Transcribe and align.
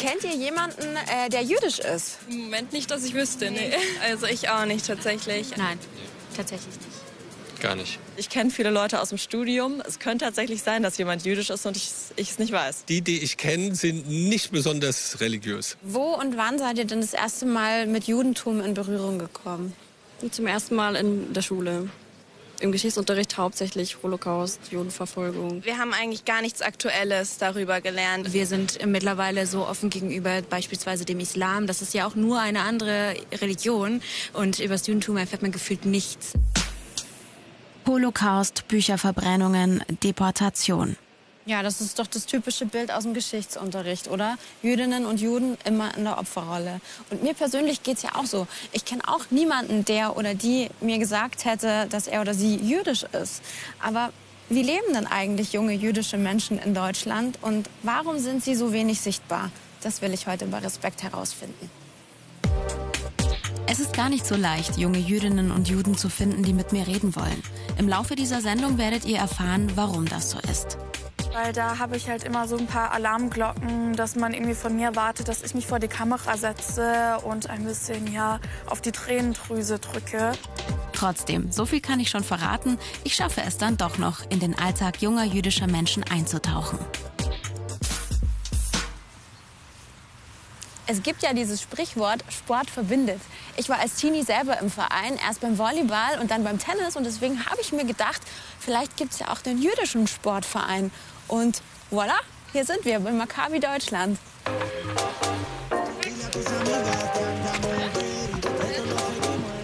Kennt 0.00 0.24
ihr 0.24 0.34
jemanden, 0.34 0.96
äh, 0.96 1.28
der 1.28 1.42
jüdisch 1.42 1.78
ist? 1.78 2.18
Im 2.30 2.38
Moment 2.38 2.72
nicht, 2.72 2.90
dass 2.90 3.04
ich 3.04 3.14
wüsste, 3.14 3.50
nee. 3.50 3.72
Also 4.08 4.26
ich 4.26 4.48
auch 4.48 4.64
nicht 4.64 4.86
tatsächlich. 4.86 5.56
Nein, 5.56 5.78
tatsächlich 6.34 6.74
nicht. 6.76 7.60
Gar 7.60 7.76
nicht. 7.76 7.98
Ich 8.16 8.30
kenne 8.30 8.50
viele 8.50 8.70
Leute 8.70 9.00
aus 9.00 9.10
dem 9.10 9.18
Studium. 9.18 9.82
Es 9.86 9.98
könnte 9.98 10.24
tatsächlich 10.24 10.62
sein, 10.62 10.82
dass 10.82 10.96
jemand 10.96 11.26
jüdisch 11.26 11.50
ist 11.50 11.66
und 11.66 11.76
ich 11.76 11.90
es 12.16 12.38
nicht 12.38 12.52
weiß. 12.52 12.86
Die, 12.86 13.02
die 13.02 13.22
ich 13.22 13.36
kenne, 13.36 13.74
sind 13.74 14.08
nicht 14.08 14.50
besonders 14.50 15.20
religiös. 15.20 15.76
Wo 15.82 16.14
und 16.14 16.38
wann 16.38 16.58
seid 16.58 16.78
ihr 16.78 16.86
denn 16.86 17.02
das 17.02 17.12
erste 17.12 17.44
Mal 17.44 17.86
mit 17.86 18.04
Judentum 18.04 18.62
in 18.62 18.72
Berührung 18.72 19.18
gekommen? 19.18 19.74
Zum 20.30 20.46
ersten 20.46 20.74
Mal 20.74 20.96
in 20.96 21.34
der 21.34 21.42
Schule. 21.42 21.90
Im 22.60 22.72
Geschichtsunterricht 22.72 23.38
hauptsächlich 23.38 23.96
Holocaust, 24.02 24.60
Judenverfolgung. 24.70 25.64
Wir 25.64 25.78
haben 25.78 25.94
eigentlich 25.94 26.26
gar 26.26 26.42
nichts 26.42 26.60
Aktuelles 26.60 27.38
darüber 27.38 27.80
gelernt. 27.80 28.34
Wir 28.34 28.46
sind 28.46 28.84
mittlerweile 28.86 29.46
so 29.46 29.66
offen 29.66 29.88
gegenüber 29.88 30.42
beispielsweise 30.42 31.06
dem 31.06 31.20
Islam. 31.20 31.66
Das 31.66 31.80
ist 31.80 31.94
ja 31.94 32.06
auch 32.06 32.14
nur 32.14 32.38
eine 32.38 32.60
andere 32.60 33.14
Religion. 33.40 34.02
Und 34.34 34.58
über 34.58 34.74
das 34.74 34.86
Judentum 34.86 35.16
erfährt 35.16 35.40
man 35.40 35.52
gefühlt 35.52 35.86
nichts. 35.86 36.34
Holocaust, 37.86 38.68
Bücherverbrennungen, 38.68 39.82
Deportation. 40.04 40.96
Ja, 41.46 41.62
das 41.62 41.80
ist 41.80 41.98
doch 41.98 42.06
das 42.06 42.26
typische 42.26 42.66
Bild 42.66 42.92
aus 42.92 43.04
dem 43.04 43.14
Geschichtsunterricht, 43.14 44.08
oder? 44.08 44.36
Jüdinnen 44.62 45.06
und 45.06 45.20
Juden 45.20 45.56
immer 45.64 45.96
in 45.96 46.04
der 46.04 46.18
Opferrolle. 46.18 46.80
Und 47.10 47.22
mir 47.22 47.32
persönlich 47.32 47.82
geht's 47.82 48.02
ja 48.02 48.14
auch 48.14 48.26
so. 48.26 48.46
Ich 48.72 48.84
kenne 48.84 49.02
auch 49.06 49.30
niemanden, 49.30 49.84
der 49.86 50.16
oder 50.16 50.34
die 50.34 50.68
mir 50.80 50.98
gesagt 50.98 51.46
hätte, 51.46 51.86
dass 51.88 52.08
er 52.08 52.20
oder 52.20 52.34
sie 52.34 52.56
jüdisch 52.56 53.04
ist. 53.04 53.42
Aber 53.82 54.12
wie 54.50 54.62
leben 54.62 54.92
denn 54.92 55.06
eigentlich 55.06 55.52
junge 55.54 55.72
jüdische 55.72 56.18
Menschen 56.18 56.58
in 56.58 56.74
Deutschland 56.74 57.38
und 57.40 57.70
warum 57.82 58.18
sind 58.18 58.44
sie 58.44 58.54
so 58.54 58.72
wenig 58.72 59.00
sichtbar? 59.00 59.50
Das 59.82 60.02
will 60.02 60.12
ich 60.12 60.26
heute 60.26 60.46
bei 60.46 60.58
Respekt 60.58 61.02
herausfinden. 61.02 61.70
Es 63.66 63.78
ist 63.78 63.94
gar 63.94 64.08
nicht 64.08 64.26
so 64.26 64.34
leicht, 64.34 64.76
junge 64.76 64.98
Jüdinnen 64.98 65.52
und 65.52 65.68
Juden 65.68 65.96
zu 65.96 66.10
finden, 66.10 66.42
die 66.42 66.52
mit 66.52 66.72
mir 66.72 66.86
reden 66.86 67.14
wollen. 67.14 67.42
Im 67.78 67.88
Laufe 67.88 68.16
dieser 68.16 68.40
Sendung 68.40 68.76
werdet 68.76 69.04
ihr 69.04 69.18
erfahren, 69.18 69.70
warum 69.76 70.06
das 70.06 70.30
so 70.32 70.38
ist. 70.50 70.76
Weil 71.32 71.52
da 71.52 71.78
habe 71.78 71.96
ich 71.96 72.08
halt 72.08 72.24
immer 72.24 72.48
so 72.48 72.56
ein 72.56 72.66
paar 72.66 72.92
Alarmglocken, 72.92 73.94
dass 73.94 74.16
man 74.16 74.34
irgendwie 74.34 74.54
von 74.54 74.74
mir 74.74 74.96
wartet, 74.96 75.28
dass 75.28 75.42
ich 75.42 75.54
mich 75.54 75.66
vor 75.66 75.78
die 75.78 75.88
Kamera 75.88 76.36
setze 76.36 77.18
und 77.22 77.48
ein 77.48 77.64
bisschen 77.64 78.12
ja 78.12 78.40
auf 78.66 78.80
die 78.80 78.92
Tränendrüse 78.92 79.78
drücke. 79.78 80.32
Trotzdem, 80.92 81.52
so 81.52 81.66
viel 81.66 81.80
kann 81.80 82.00
ich 82.00 82.10
schon 82.10 82.24
verraten, 82.24 82.78
ich 83.04 83.14
schaffe 83.14 83.42
es 83.46 83.58
dann 83.58 83.76
doch 83.76 83.96
noch, 83.96 84.28
in 84.28 84.40
den 84.40 84.58
Alltag 84.58 85.00
junger 85.00 85.24
jüdischer 85.24 85.66
Menschen 85.66 86.02
einzutauchen. 86.04 86.78
Es 90.90 91.04
gibt 91.04 91.22
ja 91.22 91.32
dieses 91.32 91.62
Sprichwort, 91.62 92.24
Sport 92.30 92.68
verbindet. 92.68 93.20
Ich 93.56 93.68
war 93.68 93.78
als 93.78 93.94
Teenie 93.94 94.24
selber 94.24 94.58
im 94.58 94.68
Verein, 94.68 95.16
erst 95.24 95.40
beim 95.40 95.56
Volleyball 95.56 96.18
und 96.20 96.32
dann 96.32 96.42
beim 96.42 96.58
Tennis. 96.58 96.96
Und 96.96 97.04
deswegen 97.04 97.46
habe 97.46 97.60
ich 97.60 97.70
mir 97.70 97.84
gedacht, 97.84 98.20
vielleicht 98.58 98.96
gibt 98.96 99.12
es 99.12 99.20
ja 99.20 99.28
auch 99.28 99.38
den 99.38 99.62
jüdischen 99.62 100.08
Sportverein. 100.08 100.90
Und 101.28 101.62
voilà, 101.92 102.18
hier 102.50 102.64
sind 102.64 102.84
wir 102.84 102.98
bei 102.98 103.12
Maccabi 103.12 103.60
Deutschland. 103.60 104.18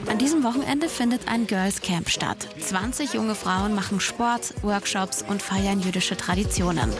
An 0.08 0.18
diesem 0.18 0.44
Wochenende 0.44 0.88
findet 0.88 1.26
ein 1.26 1.48
Girls 1.48 1.80
Camp 1.80 2.08
statt. 2.08 2.46
20 2.60 3.14
junge 3.14 3.34
Frauen 3.34 3.74
machen 3.74 3.98
Sport, 3.98 4.54
Workshops 4.62 5.24
und 5.28 5.42
feiern 5.42 5.80
jüdische 5.80 6.16
Traditionen. 6.16 6.92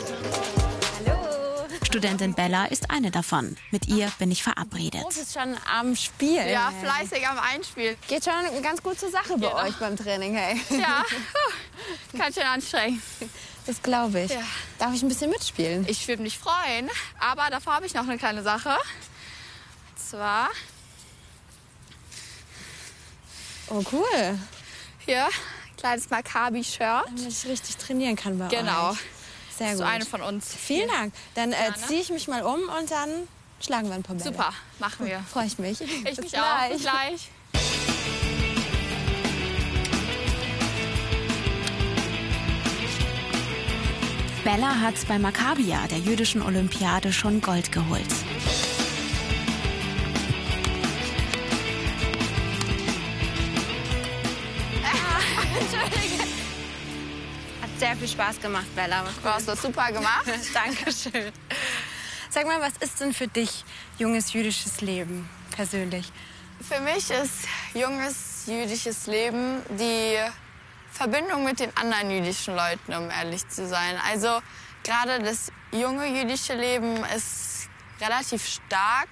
Studentin 1.97 2.35
Bella 2.35 2.67
ist 2.67 2.91
eine 2.91 3.11
davon. 3.11 3.57
Mit 3.71 3.87
ihr 3.89 4.13
bin 4.19 4.31
ich 4.31 4.43
verabredet. 4.43 5.01
Groß 5.03 5.17
ist 5.17 5.33
schon 5.33 5.57
am 5.79 5.97
Spiel. 5.97 6.47
Ja, 6.47 6.71
fleißig 6.83 7.27
am 7.27 7.39
Einspiel. 7.39 7.97
Geht 8.07 8.23
schon 8.23 8.35
ganz 8.63 8.83
gut 8.83 9.01
zur 9.01 9.11
Sache 9.11 9.39
bei 9.39 9.49
Genau. 9.49 9.63
euch 9.63 9.75
beim 9.77 9.97
Training, 9.97 10.35
hey. 10.35 10.61
Ja, 10.79 11.03
ganz 12.19 12.35
schön 12.35 12.45
anstrengend. 12.45 13.01
Das 13.67 13.81
glaube 13.83 14.21
ich. 14.25 14.31
Ja. 14.31 14.43
Darf 14.79 14.93
ich 14.95 15.03
ein 15.03 15.09
bisschen 15.09 15.31
mitspielen? 15.31 15.87
Ich 15.89 16.07
würde 16.07 16.23
mich 16.23 16.39
freuen, 16.39 16.91
aber 17.19 17.49
davor 17.51 17.73
habe 17.77 17.87
ich 17.87 17.95
noch 17.95 18.03
eine 18.07 18.19
kleine 18.19 18.43
Sache. 18.43 18.77
Und 18.77 19.99
zwar 19.99 20.51
Oh, 23.69 23.83
cool. 23.91 24.39
hier 25.07 25.25
ein 25.25 25.77
kleines 25.79 26.11
Maccabi-Shirt. 26.11 27.07
Damit 27.07 27.27
ich 27.27 27.47
richtig 27.47 27.79
trainieren 27.79 28.17
kann 28.17 28.39
bei 28.39 28.49
Genau. 28.49 28.91
euch. 28.91 28.99
Sehr 29.59 29.77
So 29.77 29.83
gut. 29.85 29.93
eine 29.93 30.05
von 30.05 30.23
uns. 30.23 30.55
Vielen 30.55 30.89
Dank. 30.89 31.15
Dann 31.35 31.53
äh, 31.53 31.57
ziehe 31.87 32.01
ich 32.01 32.11
mich 32.11 32.29
mal 32.29 32.43
um 32.43 32.61
und 32.79 32.91
dann 32.91 33.11
schlagen 33.61 33.89
wir 33.89 33.95
ein 33.95 34.03
paar 34.03 34.17
Bälle. 34.17 34.31
Super, 34.31 34.53
machen 34.79 35.07
wir. 35.07 35.21
Freue 35.33 35.47
ich 35.47 35.59
mich. 35.59 35.81
Ich 35.81 36.05
Bis 36.05 36.19
mich 36.21 36.39
auch. 36.39 36.69
Bis 36.71 36.83
gleich. 36.83 37.31
Bella 44.45 44.81
hat 44.81 44.95
bei 45.09 45.19
Maccabia, 45.19 45.89
der 45.89 45.99
jüdischen 45.99 46.41
Olympiade, 46.41 47.13
schon 47.13 47.41
Gold 47.41 47.73
geholt. 47.73 48.07
Viel 57.99 58.09
Spaß 58.09 58.41
gemacht, 58.41 58.67
Bella. 58.75 59.05
Du 59.23 59.29
hast 59.29 59.49
das 59.49 59.63
super 59.63 59.91
gemacht. 59.91 60.27
Dankeschön. 60.55 61.33
Sag 62.29 62.45
mal, 62.45 62.61
was 62.61 62.77
ist 62.81 63.01
denn 63.01 63.15
für 63.15 63.27
dich 63.27 63.65
junges 63.99 64.35
jüdisches 64.35 64.83
Leben 64.83 65.27
persönlich? 65.51 66.13
Für 66.61 66.81
mich 66.81 67.11
ist 67.11 67.49
junges 67.73 68.45
jüdisches 68.47 69.07
Leben 69.07 69.63
die 69.79 70.19
Verbindung 70.93 71.45
mit 71.45 71.59
den 71.59 71.75
anderen 71.75 72.11
jüdischen 72.11 72.55
Leuten, 72.55 72.93
um 72.93 73.11
ehrlich 73.11 73.49
zu 73.49 73.67
sein. 73.67 73.97
Also 74.07 74.41
gerade 74.85 75.23
das 75.23 75.51
junge 75.73 76.07
jüdische 76.07 76.55
Leben 76.55 77.03
ist 77.17 77.69
relativ 78.01 78.47
stark 78.47 79.09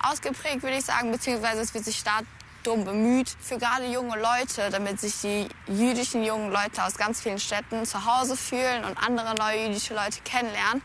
ausgeprägt, 0.00 0.62
würde 0.62 0.76
ich 0.76 0.84
sagen, 0.84 1.10
beziehungsweise 1.10 1.60
es 1.62 1.74
wird 1.74 1.84
sich 1.84 1.98
stark 1.98 2.24
darum 2.68 2.84
bemüht, 2.84 3.30
für 3.40 3.58
gerade 3.58 3.86
junge 3.86 4.16
Leute, 4.18 4.68
damit 4.70 5.00
sich 5.00 5.20
die 5.22 5.48
jüdischen 5.66 6.22
jungen 6.22 6.52
Leute 6.52 6.84
aus 6.84 6.96
ganz 6.96 7.20
vielen 7.20 7.38
Städten 7.38 7.84
zu 7.86 8.04
Hause 8.04 8.36
fühlen 8.36 8.84
und 8.84 8.96
andere 8.98 9.34
neue 9.34 9.66
jüdische 9.66 9.94
Leute 9.94 10.20
kennenlernen. 10.24 10.82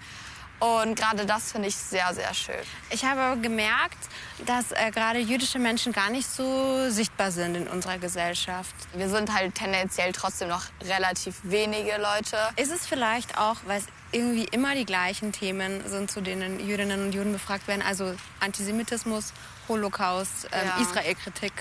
Und 0.60 0.98
gerade 0.98 1.26
das 1.26 1.52
finde 1.52 1.68
ich 1.68 1.76
sehr, 1.76 2.14
sehr 2.14 2.34
schön. 2.34 2.56
Ich 2.90 3.04
habe 3.04 3.38
gemerkt, 3.42 3.98
dass 4.46 4.72
äh, 4.72 4.92
gerade 4.92 5.20
jüdische 5.20 5.60
Menschen 5.60 5.92
gar 5.92 6.10
nicht 6.10 6.30
so 6.30 6.90
sichtbar 6.90 7.32
sind 7.32 7.56
in 7.56 7.68
unserer 7.68 7.98
Gesellschaft. 7.98 8.74
Wir 8.94 9.10
sind 9.10 9.34
halt 9.34 9.56
tendenziell 9.56 10.14
trotzdem 10.14 10.48
noch 10.48 10.64
relativ 10.86 11.36
wenige 11.44 11.98
Leute. 11.98 12.38
Ist 12.56 12.72
es 12.72 12.86
vielleicht 12.88 13.38
auch, 13.38 13.58
weil 13.66 13.80
es 13.80 13.88
irgendwie 14.14 14.46
immer 14.46 14.74
die 14.74 14.86
gleichen 14.86 15.34
Themen 15.34 15.86
sind, 15.86 16.10
zu 16.10 16.22
denen 16.22 16.66
Jüdinnen 16.66 17.02
und 17.08 17.12
Juden 17.14 17.34
befragt 17.34 17.68
werden? 17.68 17.82
Also 17.82 18.16
Antisemitismus, 18.40 19.34
Holocaust, 19.68 20.48
ähm, 20.54 20.68
Ja. 20.78 20.82
Israelkritik. 20.82 21.52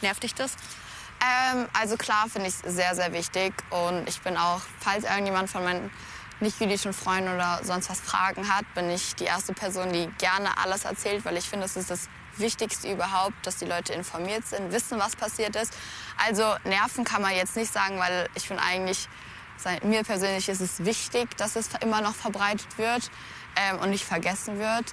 Nervt 0.00 0.22
dich 0.22 0.34
das? 0.34 0.56
Ähm, 1.22 1.66
also 1.78 1.96
klar 1.96 2.28
finde 2.30 2.48
ich 2.48 2.54
es 2.54 2.74
sehr, 2.74 2.94
sehr 2.94 3.12
wichtig. 3.12 3.52
Und 3.70 4.08
ich 4.08 4.20
bin 4.22 4.36
auch, 4.36 4.60
falls 4.80 5.04
irgendjemand 5.04 5.50
von 5.50 5.64
meinen 5.64 5.90
nicht-jüdischen 6.40 6.92
Freunden 6.92 7.34
oder 7.34 7.60
sonst 7.62 7.90
was 7.90 8.00
Fragen 8.00 8.48
hat, 8.54 8.64
bin 8.74 8.88
ich 8.90 9.14
die 9.14 9.24
erste 9.24 9.52
Person, 9.52 9.92
die 9.92 10.06
gerne 10.18 10.56
alles 10.58 10.84
erzählt, 10.84 11.24
weil 11.24 11.36
ich 11.36 11.44
finde, 11.48 11.66
es 11.66 11.76
ist 11.76 11.90
das 11.90 12.08
Wichtigste 12.36 12.90
überhaupt, 12.90 13.34
dass 13.42 13.56
die 13.56 13.66
Leute 13.66 13.92
informiert 13.92 14.46
sind, 14.46 14.72
wissen, 14.72 14.98
was 14.98 15.16
passiert 15.16 15.56
ist. 15.56 15.76
Also 16.26 16.56
nerven 16.64 17.04
kann 17.04 17.20
man 17.20 17.34
jetzt 17.34 17.56
nicht 17.56 17.72
sagen, 17.72 17.98
weil 17.98 18.28
ich 18.34 18.46
finde 18.46 18.62
eigentlich, 18.62 19.08
mir 19.82 20.02
persönlich 20.02 20.48
ist 20.48 20.62
es 20.62 20.84
wichtig, 20.84 21.36
dass 21.36 21.56
es 21.56 21.68
immer 21.82 22.00
noch 22.00 22.14
verbreitet 22.14 22.78
wird 22.78 23.10
ähm, 23.56 23.78
und 23.80 23.90
nicht 23.90 24.04
vergessen 24.04 24.58
wird. 24.58 24.86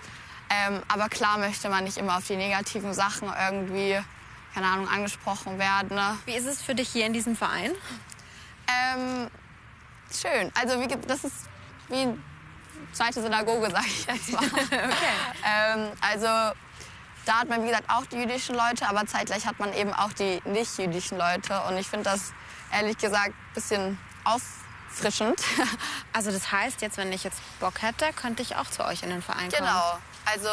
Ähm, 0.49 0.81
aber 0.89 1.07
klar 1.07 1.37
möchte 1.37 1.69
man 1.69 1.85
nicht 1.85 1.97
immer 1.97 2.17
auf 2.17 2.27
die 2.27 2.35
negativen 2.35 2.93
Sachen 2.93 3.31
irgendwie, 3.39 3.97
keine 4.57 4.71
Ahnung, 4.71 4.89
angesprochen 4.89 5.59
werden. 5.59 5.95
Ne? 5.95 6.17
Wie 6.25 6.33
ist 6.33 6.47
es 6.47 6.63
für 6.63 6.73
dich 6.73 6.89
hier 6.89 7.05
in 7.05 7.13
diesem 7.13 7.35
Verein? 7.35 7.73
Ähm, 8.67 9.29
schön. 10.11 10.51
Also 10.59 10.81
wie, 10.81 10.87
das 10.87 11.23
ist 11.23 11.35
wie 11.89 12.01
eine 12.01 12.17
zweite 12.91 13.21
Synagoge, 13.21 13.69
sage 13.69 13.85
ich 13.85 14.07
jetzt 14.07 14.31
mal. 14.31 14.41
ähm, 15.45 15.91
also 16.01 16.25
da 17.25 17.41
hat 17.41 17.49
man, 17.49 17.61
wie 17.61 17.67
gesagt, 17.67 17.87
auch 17.87 18.07
die 18.07 18.15
jüdischen 18.15 18.55
Leute, 18.55 18.87
aber 18.89 19.05
zeitgleich 19.05 19.45
hat 19.45 19.59
man 19.59 19.73
eben 19.73 19.93
auch 19.93 20.11
die 20.13 20.41
nicht-jüdischen 20.45 21.19
Leute. 21.19 21.61
Und 21.67 21.77
ich 21.77 21.85
finde 21.85 22.09
das, 22.09 22.33
ehrlich 22.73 22.97
gesagt, 22.97 23.29
ein 23.29 23.53
bisschen 23.53 23.99
auffrischend. 24.23 25.39
Also 26.13 26.31
das 26.31 26.51
heißt, 26.51 26.81
jetzt, 26.81 26.97
wenn 26.97 27.13
ich 27.13 27.23
jetzt 27.23 27.39
Bock 27.59 27.83
hätte, 27.83 28.11
könnte 28.13 28.41
ich 28.41 28.55
auch 28.55 28.65
zu 28.65 28.83
euch 28.83 29.03
in 29.03 29.11
den 29.11 29.21
Verein 29.21 29.51
kommen. 29.51 29.67
genau. 29.67 29.99
Also 30.25 30.49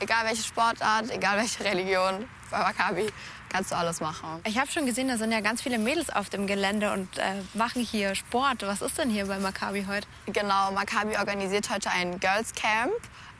egal 0.00 0.24
welche 0.24 0.42
Sportart, 0.42 1.10
egal 1.10 1.38
welche 1.38 1.64
Religion, 1.64 2.28
bei 2.50 2.58
Maccabi 2.58 3.06
kannst 3.48 3.70
du 3.72 3.76
alles 3.76 4.00
machen. 4.00 4.40
Ich 4.44 4.58
habe 4.58 4.70
schon 4.70 4.86
gesehen, 4.86 5.08
da 5.08 5.16
sind 5.16 5.32
ja 5.32 5.40
ganz 5.40 5.62
viele 5.62 5.78
Mädels 5.78 6.10
auf 6.10 6.28
dem 6.28 6.46
Gelände 6.46 6.92
und 6.92 7.16
äh, 7.18 7.42
machen 7.54 7.82
hier 7.82 8.14
Sport. 8.14 8.62
Was 8.62 8.82
ist 8.82 8.98
denn 8.98 9.10
hier 9.10 9.26
bei 9.26 9.38
Maccabi 9.38 9.86
heute? 9.88 10.06
Genau, 10.26 10.72
Maccabi 10.72 11.16
organisiert 11.16 11.70
heute 11.70 11.90
ein 11.90 12.18
Girls 12.20 12.52
Camp. 12.54 12.92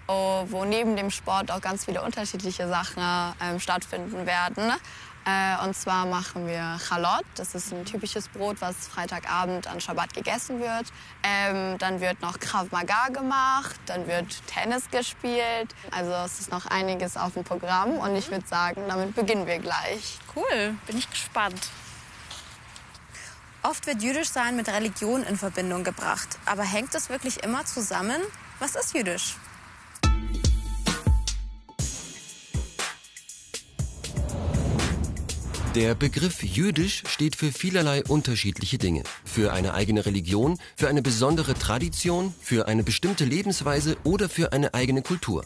oh, 0.08 0.44
wo 0.49 0.64
neben 0.64 0.97
dem 0.97 1.11
Sport 1.11 1.50
auch 1.50 1.61
ganz 1.61 1.85
viele 1.85 2.03
unterschiedliche 2.03 2.69
Sachen 2.69 3.03
ähm, 3.43 3.61
stattfinden 3.61 4.26
werden. 4.26 4.73
Äh, 5.26 5.64
und 5.64 5.75
zwar 5.75 6.06
machen 6.06 6.46
wir 6.46 6.78
Chalot. 6.88 7.25
Das 7.34 7.56
ist 7.56 7.73
ein 7.73 7.84
typisches 7.84 8.28
Brot, 8.28 8.61
was 8.61 8.87
Freitagabend 8.87 9.67
an 9.67 9.81
Schabbat 9.81 10.14
gegessen 10.14 10.61
wird. 10.61 10.87
Ähm, 11.25 11.76
dann 11.78 12.00
wird 12.00 12.23
noch 12.23 12.38
Krav 12.38 12.70
Maga 12.70 13.08
gemacht. 13.08 13.75
Dann 13.87 14.06
wird 14.06 14.46
Tennis 14.46 14.88
gespielt. 14.88 15.75
Also 15.90 16.12
es 16.12 16.38
ist 16.38 16.52
noch 16.52 16.67
einiges 16.67 17.17
auf 17.17 17.34
dem 17.34 17.43
Programm. 17.43 17.99
Und 17.99 18.14
ich 18.14 18.31
würde 18.31 18.46
sagen, 18.46 18.82
damit 18.87 19.17
beginnen 19.17 19.49
wir 19.49 19.58
gleich. 19.58 20.19
Cool, 20.37 20.76
bin 20.87 20.96
ich 20.96 21.11
gespannt. 21.11 21.70
Oft 23.64 23.84
wird 23.88 24.00
jüdisch 24.00 24.29
sein 24.29 24.55
mit 24.55 24.69
Religion 24.69 25.25
in 25.25 25.37
Verbindung 25.37 25.82
gebracht. 25.82 26.38
Aber 26.46 26.62
hängt 26.62 26.94
es 26.94 27.08
wirklich 27.08 27.43
immer 27.43 27.64
zusammen? 27.64 28.22
Was 28.61 28.76
ist 28.76 28.94
jüdisch? 28.94 29.34
Der 35.76 35.94
Begriff 35.94 36.43
jüdisch 36.43 37.02
steht 37.06 37.37
für 37.37 37.52
vielerlei 37.52 38.02
unterschiedliche 38.02 38.78
Dinge. 38.78 39.02
Für 39.26 39.52
eine 39.52 39.75
eigene 39.75 40.06
Religion, 40.06 40.58
für 40.75 40.88
eine 40.88 41.02
besondere 41.02 41.52
Tradition, 41.52 42.32
für 42.40 42.67
eine 42.67 42.82
bestimmte 42.82 43.26
Lebensweise 43.26 43.99
oder 44.02 44.31
für 44.31 44.55
eine 44.55 44.73
eigene 44.73 45.02
Kultur. 45.02 45.44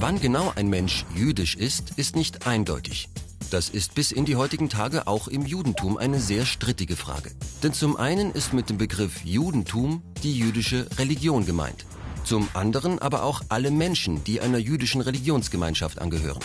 Wann 0.00 0.18
genau 0.18 0.54
ein 0.56 0.68
Mensch 0.68 1.04
jüdisch 1.14 1.56
ist, 1.56 1.90
ist 1.96 2.16
nicht 2.16 2.46
eindeutig. 2.46 3.10
Das 3.50 3.68
ist 3.68 3.94
bis 3.94 4.12
in 4.12 4.24
die 4.24 4.36
heutigen 4.36 4.70
Tage 4.70 5.06
auch 5.06 5.28
im 5.28 5.44
Judentum 5.44 5.98
eine 5.98 6.18
sehr 6.18 6.46
strittige 6.46 6.96
Frage. 6.96 7.32
Denn 7.62 7.74
zum 7.74 7.98
einen 7.98 8.30
ist 8.30 8.54
mit 8.54 8.70
dem 8.70 8.78
Begriff 8.78 9.22
Judentum 9.26 10.02
die 10.22 10.38
jüdische 10.38 10.86
Religion 10.96 11.44
gemeint. 11.44 11.84
Zum 12.24 12.48
anderen 12.54 12.98
aber 12.98 13.24
auch 13.24 13.42
alle 13.50 13.70
Menschen, 13.70 14.24
die 14.24 14.40
einer 14.40 14.56
jüdischen 14.56 15.02
Religionsgemeinschaft 15.02 15.98
angehören. 15.98 16.40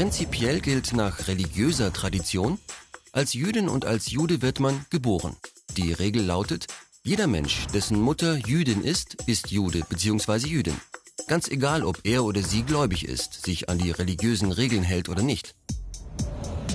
Prinzipiell 0.00 0.62
gilt 0.62 0.94
nach 0.94 1.28
religiöser 1.28 1.92
Tradition, 1.92 2.58
als 3.12 3.34
Jüdin 3.34 3.68
und 3.68 3.84
als 3.84 4.10
Jude 4.10 4.40
wird 4.40 4.58
man 4.58 4.86
geboren. 4.88 5.36
Die 5.76 5.92
Regel 5.92 6.24
lautet, 6.24 6.68
jeder 7.02 7.26
Mensch, 7.26 7.66
dessen 7.74 8.00
Mutter 8.00 8.36
Jüdin 8.36 8.82
ist, 8.82 9.16
ist 9.26 9.50
Jude 9.50 9.82
bzw. 9.86 10.48
Jüdin. 10.48 10.80
Ganz 11.28 11.48
egal, 11.48 11.84
ob 11.84 11.98
er 12.04 12.24
oder 12.24 12.42
sie 12.42 12.62
gläubig 12.62 13.04
ist, 13.04 13.44
sich 13.44 13.68
an 13.68 13.76
die 13.76 13.90
religiösen 13.90 14.52
Regeln 14.52 14.84
hält 14.84 15.10
oder 15.10 15.22
nicht. 15.22 15.54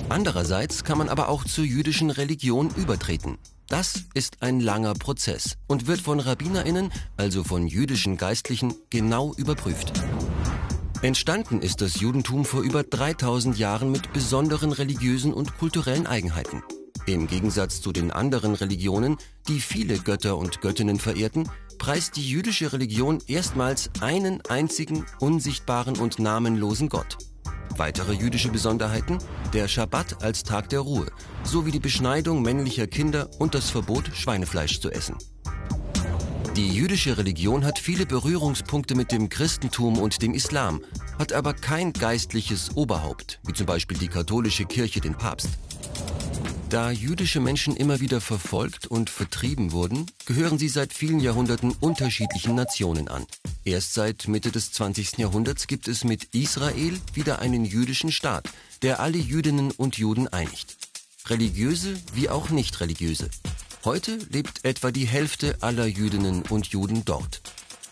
Andererseits 0.08 0.84
kann 0.84 0.98
man 0.98 1.08
aber 1.08 1.28
auch 1.28 1.42
zur 1.42 1.64
jüdischen 1.64 2.10
Religion 2.10 2.70
übertreten. 2.76 3.38
Das 3.66 4.04
ist 4.14 4.40
ein 4.40 4.60
langer 4.60 4.94
Prozess 4.94 5.56
und 5.66 5.88
wird 5.88 6.00
von 6.00 6.20
Rabbinerinnen, 6.20 6.92
also 7.16 7.42
von 7.42 7.66
jüdischen 7.66 8.18
Geistlichen, 8.18 8.72
genau 8.88 9.34
überprüft. 9.34 9.92
Entstanden 11.02 11.60
ist 11.60 11.82
das 11.82 12.00
Judentum 12.00 12.46
vor 12.46 12.62
über 12.62 12.82
3000 12.82 13.58
Jahren 13.58 13.92
mit 13.92 14.12
besonderen 14.14 14.72
religiösen 14.72 15.34
und 15.34 15.58
kulturellen 15.58 16.06
Eigenheiten. 16.06 16.62
Im 17.04 17.26
Gegensatz 17.26 17.82
zu 17.82 17.92
den 17.92 18.10
anderen 18.10 18.54
Religionen, 18.54 19.18
die 19.46 19.60
viele 19.60 19.98
Götter 19.98 20.38
und 20.38 20.62
Göttinnen 20.62 20.98
verehrten, 20.98 21.48
preist 21.78 22.16
die 22.16 22.26
jüdische 22.26 22.72
Religion 22.72 23.18
erstmals 23.26 23.90
einen 24.00 24.40
einzigen, 24.48 25.04
unsichtbaren 25.20 25.98
und 25.98 26.18
namenlosen 26.18 26.88
Gott. 26.88 27.18
Weitere 27.76 28.14
jüdische 28.14 28.48
Besonderheiten? 28.48 29.18
Der 29.52 29.68
Schabbat 29.68 30.24
als 30.24 30.44
Tag 30.44 30.70
der 30.70 30.80
Ruhe, 30.80 31.06
sowie 31.44 31.72
die 31.72 31.78
Beschneidung 31.78 32.40
männlicher 32.40 32.86
Kinder 32.86 33.28
und 33.38 33.54
das 33.54 33.68
Verbot, 33.68 34.10
Schweinefleisch 34.14 34.80
zu 34.80 34.90
essen. 34.90 35.16
Die 36.56 36.72
jüdische 36.72 37.18
Religion 37.18 37.66
hat 37.66 37.78
viele 37.78 38.06
Berührungspunkte 38.06 38.94
mit 38.94 39.12
dem 39.12 39.28
Christentum 39.28 39.98
und 39.98 40.22
dem 40.22 40.32
Islam, 40.32 40.82
hat 41.18 41.34
aber 41.34 41.52
kein 41.52 41.92
geistliches 41.92 42.74
Oberhaupt, 42.76 43.40
wie 43.46 43.52
zum 43.52 43.66
Beispiel 43.66 43.98
die 43.98 44.08
katholische 44.08 44.64
Kirche 44.64 45.02
den 45.02 45.14
Papst. 45.14 45.50
Da 46.70 46.90
jüdische 46.90 47.40
Menschen 47.40 47.76
immer 47.76 48.00
wieder 48.00 48.22
verfolgt 48.22 48.86
und 48.86 49.10
vertrieben 49.10 49.72
wurden, 49.72 50.06
gehören 50.24 50.56
sie 50.56 50.70
seit 50.70 50.94
vielen 50.94 51.20
Jahrhunderten 51.20 51.72
unterschiedlichen 51.72 52.54
Nationen 52.54 53.08
an. 53.08 53.26
Erst 53.66 53.92
seit 53.92 54.26
Mitte 54.26 54.50
des 54.50 54.72
20. 54.72 55.18
Jahrhunderts 55.18 55.66
gibt 55.66 55.88
es 55.88 56.04
mit 56.04 56.34
Israel 56.34 56.98
wieder 57.12 57.40
einen 57.40 57.66
jüdischen 57.66 58.10
Staat, 58.10 58.48
der 58.80 59.00
alle 59.00 59.18
Jüdinnen 59.18 59.72
und 59.72 59.98
Juden 59.98 60.26
einigt. 60.28 60.78
Religiöse 61.26 61.98
wie 62.14 62.30
auch 62.30 62.48
nicht 62.48 62.80
religiöse. 62.80 63.28
Heute 63.86 64.16
lebt 64.30 64.64
etwa 64.64 64.90
die 64.90 65.06
Hälfte 65.06 65.58
aller 65.60 65.86
Jüdinnen 65.86 66.42
und 66.42 66.66
Juden 66.66 67.04
dort. 67.04 67.40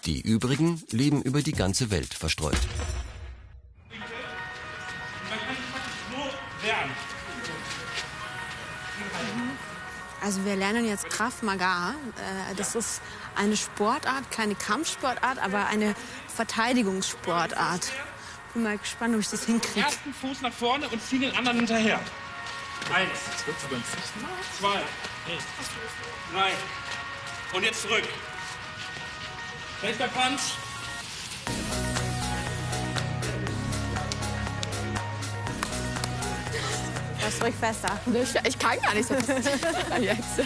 Die 0.07 0.21
übrigen 0.21 0.83
leben 0.91 1.23
über 1.23 1.41
die 1.41 1.53
ganze 1.53 1.93
Welt 1.93 2.13
verstreut. 2.13 2.59
Also 10.21 10.45
wir 10.45 10.57
lernen 10.57 10.85
jetzt 10.85 11.09
Krav 11.11 11.43
Maga. 11.43 11.91
Äh, 12.51 12.57
Das 12.57 12.75
ist 12.75 13.01
eine 13.37 13.57
Sportart, 13.57 14.33
keine 14.33 14.57
Kampfsportart, 14.57 15.39
aber 15.39 15.67
eine 15.67 15.95
Verteidigungssportart. 16.27 17.93
Bin 18.53 18.65
mal 18.65 18.79
gespannt, 18.79 19.15
ob 19.15 19.21
ich 19.21 19.29
das 19.29 19.45
hinkriege. 19.45 19.87
Ersten 19.87 20.13
Fuß 20.13 20.41
nach 20.41 20.53
vorne 20.53 20.89
und 20.89 21.01
zieh 21.01 21.21
den 21.21 21.37
anderen 21.37 21.59
hinterher. 21.59 22.01
Eins, 22.93 23.21
zwei, 24.59 24.83
drei. 26.33 26.53
Und 27.57 27.63
jetzt 27.63 27.83
zurück. 27.83 28.05
Rechter 29.83 30.09
Punch. 30.09 30.41
Das 37.21 37.43
ruhig 37.43 37.55
fester. 37.55 37.99
Ich 38.47 38.59
kann 38.59 38.81
gar 38.81 38.95
nicht 38.95 39.09
so. 39.09 39.15
Jetzt. 40.01 40.41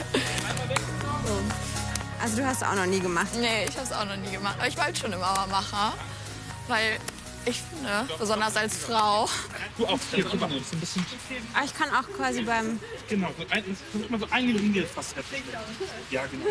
Also 2.22 2.36
du 2.36 2.46
hast 2.46 2.64
auch 2.64 2.74
noch 2.74 2.86
nie 2.86 3.00
gemacht. 3.00 3.28
Nee, 3.34 3.66
ich 3.69 3.76
habe 3.76 3.86
es 3.86 3.92
auch 3.92 4.04
noch 4.04 4.16
nie 4.16 4.31
gemacht. 4.31 4.56
Aber 4.58 4.69
ich 4.69 4.76
wollte 4.76 5.00
schon 5.00 5.12
immer 5.12 5.32
mal 5.34 5.46
machen. 5.48 5.92
Weil 6.69 6.98
ich 7.44 7.62
finde, 7.62 8.06
besonders 8.19 8.56
als 8.56 8.76
Frau, 8.76 9.28
Du 9.78 9.86
auch. 9.86 9.98
Hier, 10.12 10.25
guck 10.25 10.40
mal, 10.40 10.50
so 10.50 10.56
ein 10.56 10.80
bisschen. 10.80 11.06
Aber 11.54 11.64
ich 11.64 11.72
kann 11.72 11.88
auch 11.90 12.16
quasi 12.16 12.42
beim... 12.42 12.80
Genau, 13.08 13.32
so 13.38 13.44
ein, 13.48 13.76
versuch 13.93 14.10
mal 14.10 14.19
so 14.19 14.26
eine 14.31 14.53
Linie 14.53 14.84
fast 14.84 15.14
treffen. 15.14 15.36
Ja, 16.10 16.26
genau. 16.26 16.46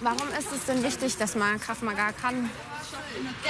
Warum 0.00 0.28
ist 0.36 0.50
es 0.52 0.64
denn 0.66 0.82
wichtig, 0.82 1.16
dass 1.16 1.36
man 1.36 1.60
Krav 1.60 1.80
Maga 1.82 2.10
kann? 2.10 2.50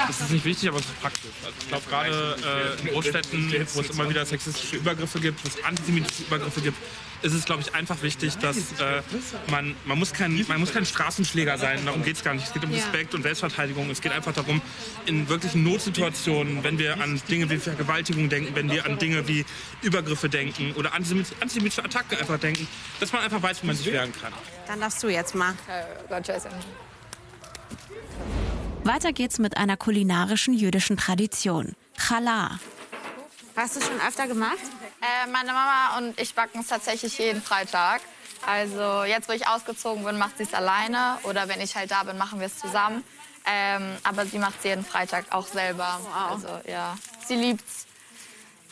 Das 0.06 0.20
ist 0.20 0.30
nicht 0.30 0.44
wichtig, 0.44 0.68
aber 0.68 0.80
es 0.80 0.84
ist 0.84 1.00
praktisch. 1.00 1.30
Also 1.44 1.56
ich 1.60 1.68
glaube, 1.68 1.84
gerade 1.88 2.76
äh, 2.78 2.82
in 2.82 2.92
Großstädten, 2.92 3.66
wo 3.72 3.80
es 3.80 3.90
immer 3.90 4.10
wieder 4.10 4.26
sexistische 4.26 4.76
Übergriffe 4.76 5.18
gibt, 5.18 5.42
wo 5.42 5.48
es 5.48 5.64
antisemitische 5.64 6.24
Übergriffe 6.24 6.60
gibt, 6.60 6.76
ist 7.22 7.32
es, 7.34 7.44
glaube 7.44 7.62
ich, 7.62 7.74
einfach 7.74 8.02
wichtig, 8.02 8.36
dass 8.38 8.56
äh, 8.80 9.02
man, 9.50 9.74
man, 9.84 9.98
muss 9.98 10.12
kein, 10.12 10.44
man 10.48 10.60
muss 10.60 10.72
kein 10.72 10.84
Straßenschläger 10.86 11.58
sein. 11.58 11.84
Darum 11.84 12.02
geht 12.02 12.16
es 12.16 12.24
gar 12.24 12.34
nicht. 12.34 12.46
Es 12.46 12.52
geht 12.52 12.64
um. 12.64 12.72
Respekt 12.72 13.14
und 13.14 13.22
Selbstverteidigung. 13.22 13.90
Es 13.90 14.00
geht 14.00 14.12
einfach 14.12 14.32
darum, 14.32 14.60
in 15.06 15.28
wirklichen 15.28 15.62
Notsituationen, 15.62 16.64
wenn 16.64 16.78
wir 16.78 17.00
an 17.00 17.20
Dinge 17.28 17.48
wie 17.50 17.58
Vergewaltigung 17.58 18.28
denken, 18.28 18.54
wenn 18.54 18.70
wir 18.70 18.84
an 18.84 18.98
Dinge 18.98 19.26
wie 19.28 19.44
Übergriffe 19.82 20.28
denken 20.28 20.72
oder 20.74 20.94
antisemit- 20.94 21.32
antisemitische 21.40 21.84
Attacken 21.84 22.18
einfach 22.18 22.38
denken, 22.38 22.66
dass 23.00 23.12
man 23.12 23.22
einfach 23.22 23.42
weiß, 23.42 23.62
wie 23.62 23.66
man 23.68 23.76
sich 23.76 23.86
wehren 23.92 24.12
kann. 24.20 24.32
Dann 24.66 24.80
darfst 24.80 25.02
du 25.02 25.08
jetzt 25.08 25.34
mal. 25.34 25.54
Weiter 28.84 29.12
geht's 29.12 29.38
mit 29.38 29.56
einer 29.56 29.76
kulinarischen 29.76 30.54
jüdischen 30.54 30.96
Tradition. 30.96 31.74
Challah. 31.96 32.58
Hast 33.54 33.76
du 33.76 33.80
schon 33.80 34.00
öfter 34.06 34.26
gemacht? 34.26 34.58
Äh, 35.02 35.26
meine 35.30 35.52
Mama 35.52 35.98
und 35.98 36.18
ich 36.20 36.34
backen 36.34 36.60
es 36.60 36.68
tatsächlich 36.68 37.18
jeden 37.18 37.42
Freitag. 37.42 38.00
Also 38.46 39.04
jetzt, 39.04 39.28
wo 39.28 39.32
ich 39.32 39.46
ausgezogen 39.46 40.04
bin, 40.04 40.18
macht 40.18 40.38
sie 40.38 40.44
es 40.44 40.54
alleine. 40.54 41.18
Oder 41.24 41.48
wenn 41.48 41.60
ich 41.60 41.76
halt 41.76 41.90
da 41.90 42.02
bin, 42.04 42.18
machen 42.18 42.40
wir 42.40 42.46
es 42.46 42.58
zusammen. 42.58 43.04
Ähm, 43.44 43.96
aber 44.04 44.26
sie 44.26 44.38
macht 44.38 44.58
es 44.58 44.64
jeden 44.64 44.84
Freitag 44.84 45.26
auch 45.30 45.46
selber. 45.46 46.00
Also 46.30 46.60
ja, 46.66 46.96
sie 47.26 47.36
liebt's. 47.36 47.86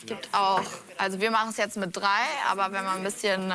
Gibt 0.05 0.29
auch, 0.33 0.63
also 0.97 1.19
wir 1.21 1.29
machen 1.29 1.49
es 1.49 1.57
jetzt 1.57 1.77
mit 1.77 1.95
drei, 1.95 2.23
aber 2.49 2.71
wenn 2.71 2.83
man 2.83 2.97
ein 2.97 3.03
bisschen 3.03 3.53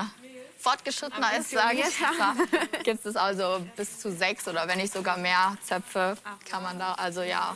fortgeschrittener 0.61 1.37
ist, 1.39 1.51
sage 1.51 1.79
ich, 1.79 2.83
gibt 2.85 3.05
es 3.05 3.17
also 3.17 3.67
bis 3.75 3.99
zu 3.99 4.13
sechs 4.13 4.47
oder 4.47 4.69
wenn 4.69 4.79
nicht 4.79 4.93
sogar 4.93 5.17
mehr 5.17 5.57
Zöpfe 5.67 6.17
kann 6.49 6.63
man 6.63 6.79
da. 6.79 6.93
Also 6.95 7.23
ja, 7.23 7.55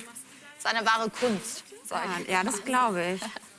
ist 0.59 0.67
eine 0.67 0.85
wahre 0.85 1.09
Kunst, 1.09 1.63
sage 1.85 2.09
ich. 2.23 2.29
Ja, 2.29 2.43
das 2.43 2.65
glaube 2.65 3.13
ich. 3.15 3.21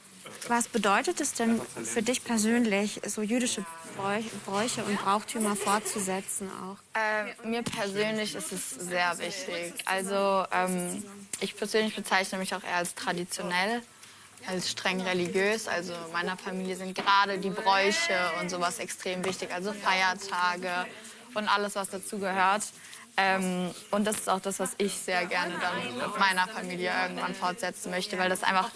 Was 0.48 0.67
bedeutet 0.67 1.21
es 1.21 1.33
denn 1.33 1.62
für 1.83 2.01
dich 2.01 2.24
persönlich, 2.24 3.01
so 3.05 3.21
jüdische 3.21 3.63
Bräuch- 3.98 4.31
Bräuche 4.45 4.83
und 4.83 4.98
Brauchtümer 5.00 5.55
fortzusetzen 5.55 6.50
auch? 6.50 6.77
Äh, 7.00 7.48
mir 7.48 7.63
persönlich 7.63 8.36
ist 8.36 8.51
es 8.51 8.71
sehr 8.71 9.17
wichtig. 9.19 9.75
Also 9.86 10.45
ähm, 10.51 11.03
ich 11.39 11.55
persönlich 11.55 11.95
bezeichne 11.95 12.39
mich 12.39 12.53
auch 12.55 12.63
eher 12.63 12.77
als 12.77 12.95
traditionell, 12.95 13.81
als 14.48 14.69
streng 14.71 15.00
religiös. 15.01 15.67
Also 15.67 15.93
meiner 16.12 16.38
Familie 16.38 16.75
sind 16.75 16.95
gerade 16.95 17.38
die 17.38 17.50
Bräuche 17.51 18.31
und 18.39 18.50
sowas 18.50 18.79
extrem 18.79 19.24
wichtig, 19.24 19.53
also 19.53 19.74
Feiertage 19.74 20.88
und 21.33 21.48
alles, 21.48 21.75
was 21.75 21.89
dazugehört. 21.89 22.63
Ähm, 23.21 23.71
und 23.91 24.05
das 24.05 24.17
ist 24.17 24.29
auch 24.29 24.39
das, 24.39 24.59
was 24.59 24.71
ich 24.77 24.97
sehr 24.97 25.25
gerne 25.25 25.53
dann 25.59 25.97
mit 25.97 26.19
meiner 26.19 26.47
Familie 26.47 26.91
irgendwann 27.03 27.35
fortsetzen 27.35 27.91
möchte, 27.91 28.17
weil 28.17 28.29
das 28.29 28.41
einfach, 28.43 28.71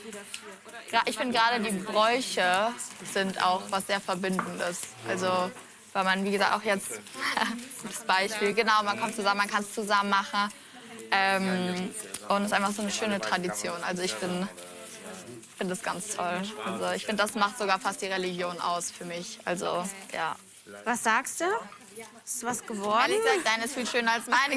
ich 1.05 1.17
finde 1.17 1.37
gerade 1.37 1.61
die 1.61 1.71
Bräuche 1.71 2.71
sind 3.11 3.43
auch 3.43 3.63
was 3.69 3.87
sehr 3.87 3.99
Verbindendes. 3.99 4.81
Also, 5.09 5.51
weil 5.93 6.03
man, 6.03 6.23
wie 6.25 6.31
gesagt, 6.31 6.53
auch 6.53 6.63
jetzt, 6.63 6.99
gutes 7.81 8.01
Beispiel, 8.01 8.53
genau, 8.53 8.83
man 8.83 8.99
kommt 8.99 9.15
zusammen, 9.15 9.39
man 9.39 9.49
kann 9.49 9.63
es 9.63 9.73
zusammen 9.73 10.09
machen. 10.09 10.51
Ähm, 11.11 11.91
und 12.29 12.41
es 12.41 12.47
ist 12.47 12.53
einfach 12.53 12.71
so 12.71 12.81
eine 12.81 12.91
schöne 12.91 13.19
Tradition. 13.19 13.81
Also 13.83 14.03
ich 14.03 14.15
bin 14.15 14.47
finde 15.57 15.73
das 15.73 15.83
ganz 15.83 16.15
toll. 16.15 16.41
Also 16.65 16.91
ich 16.91 17.05
finde, 17.05 17.23
das 17.23 17.35
macht 17.35 17.57
sogar 17.57 17.79
fast 17.79 18.01
die 18.01 18.07
Religion 18.07 18.59
aus 18.59 18.91
für 18.91 19.05
mich. 19.05 19.39
Also 19.45 19.85
ja. 20.13 20.35
Was 20.83 21.03
sagst 21.03 21.41
du? 21.41 21.45
Ist 22.25 22.43
was 22.43 22.65
geworden? 22.65 23.11
Ehrlich 23.11 23.17
gesagt, 23.17 23.45
deine 23.45 23.65
ist 23.65 23.75
viel 23.75 23.87
schöner 23.87 24.13
als 24.13 24.25
meine. 24.27 24.55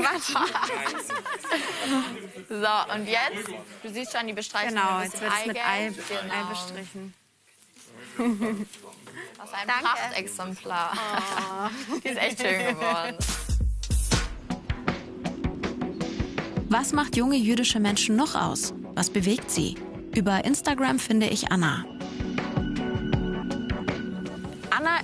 so, 2.49 2.95
und 2.95 3.07
jetzt? 3.07 3.49
Du 3.83 3.93
siehst 3.93 4.13
schon, 4.13 4.27
die 4.27 4.33
bestreichen 4.33 4.75
Genau, 4.75 4.97
ein 4.97 5.05
jetzt 5.05 5.13
bisschen 5.13 5.31
wird 5.31 5.41
es 5.41 5.47
mit 5.47 5.57
Ei, 5.57 5.63
Eigelb. 5.63 6.09
Genau. 6.09 6.35
Ei 6.35 6.43
bestrichen. 6.49 7.15
Was 9.39 9.53
ein 9.53 9.69
Danke. 9.69 9.85
Prachtexemplar. 9.85 10.93
Die 12.05 12.09
ist 12.09 12.19
echt 12.19 12.41
schön 12.41 12.67
geworden. 12.75 13.17
Was 16.69 16.93
macht 16.93 17.17
junge 17.17 17.37
jüdische 17.37 17.79
Menschen 17.81 18.17
noch 18.17 18.35
aus? 18.35 18.75
Was 18.95 19.11
bewegt 19.11 19.51
sie? 19.51 19.77
Über 20.15 20.45
Instagram 20.45 20.99
finde 20.99 21.29
ich 21.29 21.53
Anna. 21.53 21.85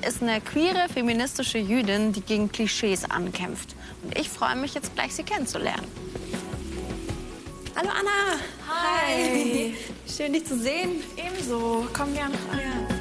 Ist 0.07 0.23
eine 0.23 0.41
queere, 0.41 0.89
feministische 0.93 1.59
Jüdin, 1.59 2.13
die 2.13 2.21
gegen 2.21 2.51
Klischees 2.51 3.05
ankämpft. 3.05 3.75
Und 4.03 4.19
ich 4.19 4.29
freue 4.29 4.57
mich 4.57 4.75
jetzt 4.75 4.95
gleich, 4.95 5.15
sie 5.15 5.23
kennenzulernen. 5.23 5.87
Hallo 7.77 7.89
Anna. 7.89 8.39
Hi. 8.69 9.75
Schön, 10.07 10.33
dich 10.33 10.47
zu 10.47 10.59
sehen. 10.59 11.03
Ebenso. 11.17 11.87
Komm 11.93 12.15
gerne 12.15 12.35
rein. 12.53 12.65
vielen 12.75 12.94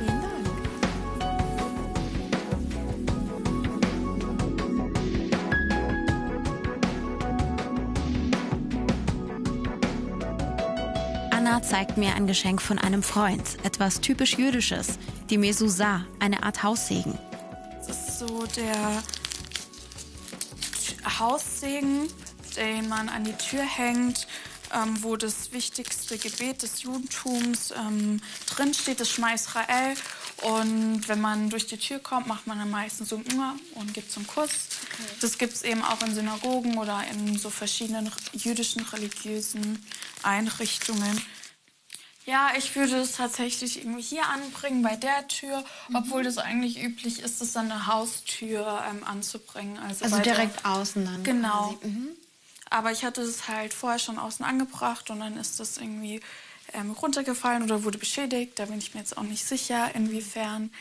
zeigt 11.74 11.98
mir 11.98 12.14
ein 12.14 12.28
Geschenk 12.28 12.62
von 12.62 12.78
einem 12.78 13.02
Freund, 13.02 13.58
etwas 13.64 14.00
typisch 14.00 14.38
Jüdisches, 14.38 15.00
die 15.32 15.40
Mezuzah, 15.40 16.06
eine 16.20 16.44
Art 16.44 16.62
Haussegen. 16.62 17.18
Das 17.80 17.90
ist 17.90 18.20
so 18.20 18.46
der 18.56 19.02
Haussegen, 21.18 22.08
den 22.56 22.88
man 22.90 23.10
an 23.10 23.24
die 23.24 23.34
Tür 23.34 23.64
hängt, 23.64 24.28
ähm, 24.72 25.02
wo 25.02 25.16
das 25.16 25.52
wichtigste 25.52 26.20
Gebet 26.20 26.62
des 26.62 26.84
Judentums 26.84 27.74
ähm, 27.76 28.22
drin 28.46 28.76
steht, 28.76 29.00
das 29.00 29.10
Schma 29.10 29.34
Israel. 29.34 29.96
Und 30.44 31.08
wenn 31.08 31.22
man 31.22 31.50
durch 31.50 31.66
die 31.66 31.78
Tür 31.78 31.98
kommt, 31.98 32.28
macht 32.28 32.46
man 32.46 32.60
dann 32.60 32.70
meistens 32.70 33.10
so 33.10 33.16
ein 33.16 33.26
Mua 33.36 33.56
und 33.74 33.96
gibt 33.96 34.12
so 34.12 34.20
einen 34.20 34.28
Kuss. 34.28 34.52
Das 35.22 35.40
gibt 35.40 35.54
es 35.54 35.64
eben 35.64 35.84
auch 35.84 36.04
in 36.04 36.14
Synagogen 36.14 36.78
oder 36.78 37.04
in 37.12 37.36
so 37.40 37.50
verschiedenen 37.50 38.12
jüdischen 38.32 38.84
religiösen 38.84 39.84
Einrichtungen. 40.22 41.20
Ja, 42.26 42.52
ich 42.58 42.74
würde 42.76 42.96
es 43.02 43.14
tatsächlich 43.18 43.80
irgendwie 43.80 44.02
hier 44.02 44.26
anbringen, 44.30 44.82
bei 44.82 44.96
der 44.96 45.28
Tür, 45.28 45.64
obwohl 45.94 46.24
das 46.24 46.38
eigentlich 46.38 46.82
üblich 46.82 47.20
ist, 47.20 47.42
das 47.42 47.56
an 47.58 47.68
der 47.68 47.88
Haustür 47.88 48.82
ähm, 48.90 49.04
anzubringen. 49.04 49.78
Also, 49.78 50.06
Also 50.06 50.18
bei 50.18 50.22
der- 50.24 50.36
direkt 50.36 50.64
außen 50.66 51.04
dann. 51.06 51.24
Genau. 51.24 51.78
Mhm. 51.82 52.10
Aber 52.70 52.92
ich 52.92 53.04
hatte 53.04 53.22
es 53.22 53.48
halt 53.50 53.74
vorher 53.74 54.00
schon 54.00 54.18
außen 54.18 54.46
angebracht 54.46 55.10
und 55.10 55.20
dann 55.20 55.38
ist 55.38 55.60
das 55.60 55.78
irgendwie 55.78 56.22
ähm, 56.74 56.92
runtergefallen 56.92 57.62
oder 57.64 57.84
wurde 57.84 57.98
beschädigt. 57.98 58.58
Da 58.58 58.66
bin 58.66 58.78
ich 58.80 58.94
mir 58.94 59.02
jetzt 59.02 59.18
auch 59.18 59.24
nicht 59.24 59.44
sicher, 59.46 59.94
inwiefern 59.94 60.72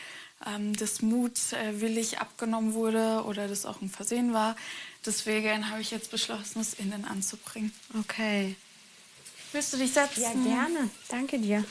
ähm, 0.47 0.75
das 0.77 1.01
Mut 1.01 1.51
äh, 1.53 1.81
willig 1.81 2.19
abgenommen 2.19 2.73
wurde 2.73 3.23
oder 3.25 3.47
das 3.47 3.65
auch 3.65 3.81
ein 3.81 3.89
Versehen 3.89 4.33
war. 4.33 4.55
Deswegen 5.05 5.69
habe 5.69 5.81
ich 5.81 5.91
jetzt 5.91 6.09
beschlossen, 6.09 6.61
es 6.61 6.73
innen 6.73 7.05
anzubringen. 7.05 7.73
Okay. 7.99 8.55
Willst 9.53 9.71
du 9.71 9.77
dich 9.77 9.93
setzen? 9.93 10.21
Ja, 10.21 10.33
gerne. 10.33 10.89
Danke 11.09 11.39
dir. 11.39 11.63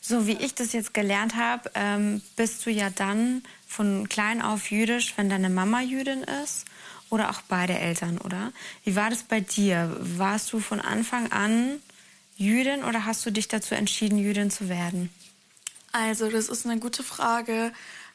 So 0.00 0.26
wie 0.26 0.32
ich 0.32 0.54
das 0.54 0.72
jetzt 0.72 0.94
gelernt 0.94 1.36
habe, 1.36 1.70
ähm, 1.74 2.22
bist 2.34 2.64
du 2.64 2.70
ja 2.70 2.88
dann 2.88 3.42
von 3.66 4.08
klein 4.08 4.40
auf 4.40 4.70
jüdisch, 4.70 5.12
wenn 5.16 5.28
deine 5.28 5.50
Mama 5.50 5.82
Jüdin 5.82 6.22
ist 6.22 6.64
oder 7.10 7.30
auch 7.30 7.42
beide 7.42 7.78
Eltern, 7.78 8.18
oder? 8.18 8.52
Wie 8.84 8.96
war 8.96 9.10
das 9.10 9.22
bei 9.22 9.40
dir? 9.40 9.94
Warst 10.00 10.52
du 10.52 10.60
von 10.60 10.80
Anfang 10.80 11.30
an 11.30 11.82
Jüdin 12.36 12.84
oder 12.84 13.04
hast 13.04 13.24
du 13.26 13.30
dich 13.30 13.48
dazu 13.48 13.74
entschieden, 13.74 14.18
Jüdin 14.18 14.50
zu 14.50 14.68
werden? 14.68 15.10
Also, 15.92 16.30
das 16.30 16.48
ist 16.48 16.66
eine 16.66 16.80
gute 16.80 17.02
Frage, 17.02 17.72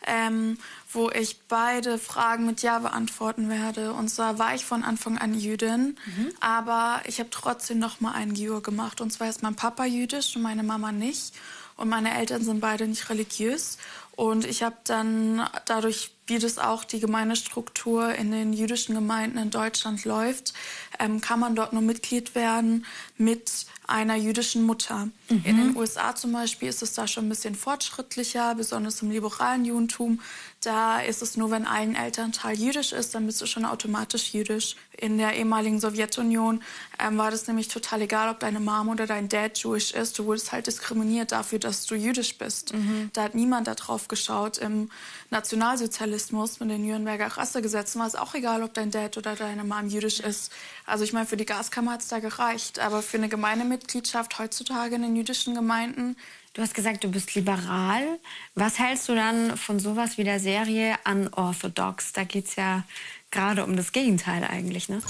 ähm, 0.08 0.58
wo 0.92 1.10
ich 1.10 1.40
beide 1.48 1.98
Fragen 1.98 2.46
mit 2.46 2.62
Ja 2.62 2.80
beantworten 2.80 3.50
werde. 3.50 3.94
Und 3.94 4.10
zwar 4.10 4.40
war 4.40 4.54
ich 4.56 4.66
von 4.66 4.84
Anfang 4.84 5.18
an 5.18 5.34
Jüdin, 5.34 5.98
aber 6.40 7.02
ich 7.06 7.20
habe 7.20 7.30
trotzdem 7.30 7.80
noch 7.80 8.00
mal 8.02 8.12
einen 8.14 8.34
Giur 8.34 8.62
gemacht. 8.62 9.02
Und 9.02 9.12
zwar 9.12 9.30
ist 9.30 9.44
mein 9.44 9.56
Papa 9.56 9.86
jüdisch 9.86 10.36
und 10.36 10.42
meine 10.42 10.64
Mama 10.64 10.92
nicht. 10.92 11.34
Und 11.76 11.90
meine 11.90 12.16
Eltern 12.16 12.44
sind 12.44 12.60
beide 12.60 12.88
nicht 12.88 13.10
religiös. 13.10 13.78
Und 14.16 14.46
ich 14.46 14.62
habe 14.62 14.76
dann 14.84 15.48
dadurch, 15.66 16.12
wie 16.28 16.38
das 16.38 16.60
auch 16.60 16.84
die 16.84 17.00
Gemeindestruktur 17.00 18.14
in 18.14 18.32
den 18.32 18.54
jüdischen 18.54 18.94
Gemeinden 18.94 19.40
in 19.40 19.50
Deutschland 19.50 20.06
läuft, 20.06 20.54
ähm, 21.00 21.20
kann 21.20 21.40
man 21.40 21.56
dort 21.56 21.74
nur 21.74 21.82
Mitglied 21.82 22.36
werden 22.36 22.86
mit 23.18 23.66
einer 23.94 24.16
jüdischen 24.16 24.64
Mutter. 24.64 25.08
In 25.30 25.58
den 25.58 25.78
USA 25.78 26.16
zum 26.16 26.32
Beispiel 26.32 26.68
ist 26.68 26.82
es 26.82 26.94
da 26.94 27.08
schon 27.08 27.28
ein 27.28 27.30
bisschen 27.30 27.54
fortschrittlicher, 27.54 28.56
besonders 28.56 29.04
im 29.04 29.12
liberalen 29.12 29.66
Judentum. 29.66 30.20
Da 30.62 31.02
ist 31.02 31.22
es 31.22 31.38
nur, 31.38 31.52
wenn 31.52 31.68
ein 31.68 31.96
Elternteil 31.96 32.58
jüdisch 32.58 32.92
ist, 32.92 33.14
dann 33.14 33.26
bist 33.26 33.42
du 33.42 33.46
schon 33.46 33.66
automatisch 33.66 34.34
jüdisch. 34.34 34.78
In 34.98 35.18
der 35.18 35.36
ehemaligen 35.36 35.80
Sowjetunion 35.80 36.64
ähm, 37.00 37.18
war 37.18 37.30
das 37.30 37.48
nämlich 37.48 37.68
total 37.68 38.02
egal, 38.02 38.30
ob 38.30 38.40
deine 38.40 38.60
Mom 38.60 38.90
oder 38.90 39.06
dein 39.06 39.28
Dad 39.28 39.58
Jewish 39.58 39.92
ist. 39.92 40.18
Du 40.18 40.26
wurdest 40.26 40.52
halt 40.52 40.68
diskriminiert 40.68 41.32
dafür, 41.32 41.60
dass 41.60 41.86
du 41.86 41.96
jüdisch 41.96 42.38
bist. 42.38 42.74
Da 43.14 43.24
hat 43.24 43.36
niemand 43.36 43.68
da 43.68 43.76
drauf 43.76 44.08
geschaut. 44.08 44.58
Im 44.58 44.90
Nationalsozialismus 45.30 46.60
mit 46.60 46.70
den 46.70 46.84
Nürnberger 46.84 47.28
Rassegesetzen 47.28 48.00
war 48.00 48.08
es 48.08 48.16
auch 48.16 48.34
egal, 48.34 48.64
ob 48.64 48.74
dein 48.74 48.90
Dad 48.90 49.18
oder 49.18 49.36
deine 49.36 49.64
Mom 49.64 49.88
jüdisch 49.88 50.20
ist. 50.20 50.52
Also 50.86 51.04
ich 51.04 51.14
meine, 51.14 51.26
für 51.26 51.38
die 51.38 51.46
Gaskammer 51.46 51.94
hat 51.94 52.02
es 52.02 52.08
da 52.08 52.20
gereicht. 52.20 52.80
Aber 52.80 53.02
für 53.02 53.18
eine 53.18 53.30
Gemeindemitgliedschaft 53.30 54.38
heutzutage 54.40 54.96
in 54.96 55.02
den 55.02 55.16
jüdischen 55.16 55.56
Gemeinden 55.56 56.16
Du 56.56 56.62
hast 56.62 56.76
gesagt, 56.76 57.04
du 57.04 57.10
bist 57.10 57.34
liberal. 57.34 58.20
Was 58.54 58.78
hältst 58.78 59.10
du 59.10 59.16
dann 59.16 59.58
von 59.58 59.80
sowas 59.80 60.20
wie 60.20 60.24
der 60.24 60.40
Serie 60.40 60.98
Unorthodox? 61.04 62.14
Da 62.14 62.26
geht 62.26 62.46
es 62.46 62.56
ja 62.56 62.84
gerade 63.32 63.66
um 63.66 63.76
das 63.76 63.92
Gegenteil 63.92 64.44
eigentlich, 64.44 64.88
ne? 64.88 65.02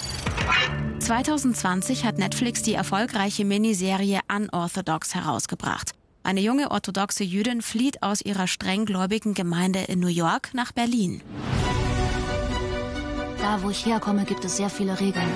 2020 0.99 2.05
hat 2.05 2.17
Netflix 2.17 2.61
die 2.61 2.75
erfolgreiche 2.75 3.43
Miniserie 3.43 4.21
Unorthodox 4.33 5.15
herausgebracht. 5.15 5.91
Eine 6.23 6.39
junge 6.39 6.71
orthodoxe 6.71 7.25
Jüdin 7.25 7.61
flieht 7.61 8.01
aus 8.01 8.21
ihrer 8.21 8.47
strenggläubigen 8.47 9.33
Gemeinde 9.33 9.79
in 9.79 9.99
New 9.99 10.07
York 10.07 10.53
nach 10.53 10.71
Berlin. 10.71 11.21
Da, 13.37 13.61
wo 13.61 13.69
ich 13.69 13.85
herkomme, 13.85 14.23
gibt 14.23 14.45
es 14.45 14.55
sehr 14.55 14.69
viele 14.69 14.97
Regeln. 14.97 15.29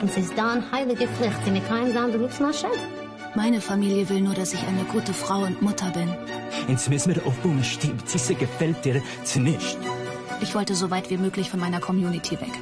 Und 0.00 0.12
sie 0.12 0.20
ist 0.20 0.32
da 0.36 0.52
eine 0.52 0.70
heilige 0.72 1.06
Pflicht. 1.06 1.36
Sie 1.44 1.50
mit 1.50 1.66
keinem 1.68 1.94
mal 2.40 2.54
Chef. 2.54 2.78
Meine 3.34 3.60
Familie 3.60 4.08
will 4.08 4.20
nur, 4.20 4.34
dass 4.34 4.54
ich 4.54 4.62
eine 4.66 4.84
gute 4.84 5.14
Frau 5.14 5.44
und 5.44 5.62
Mutter 5.62 5.90
bin. 5.90 6.08
Ins 6.68 6.88
müssen 6.88 7.14
auf 7.24 7.36
Bumestieb. 7.38 7.94
Diese 8.12 8.34
gefällt 8.34 8.84
dir 8.84 9.02
nicht. 9.36 9.78
Ich 10.40 10.54
wollte 10.54 10.74
so 10.74 10.90
weit 10.90 11.10
wie 11.10 11.18
möglich 11.18 11.50
von 11.50 11.60
meiner 11.60 11.80
Community 11.80 12.40
weg. 12.40 12.52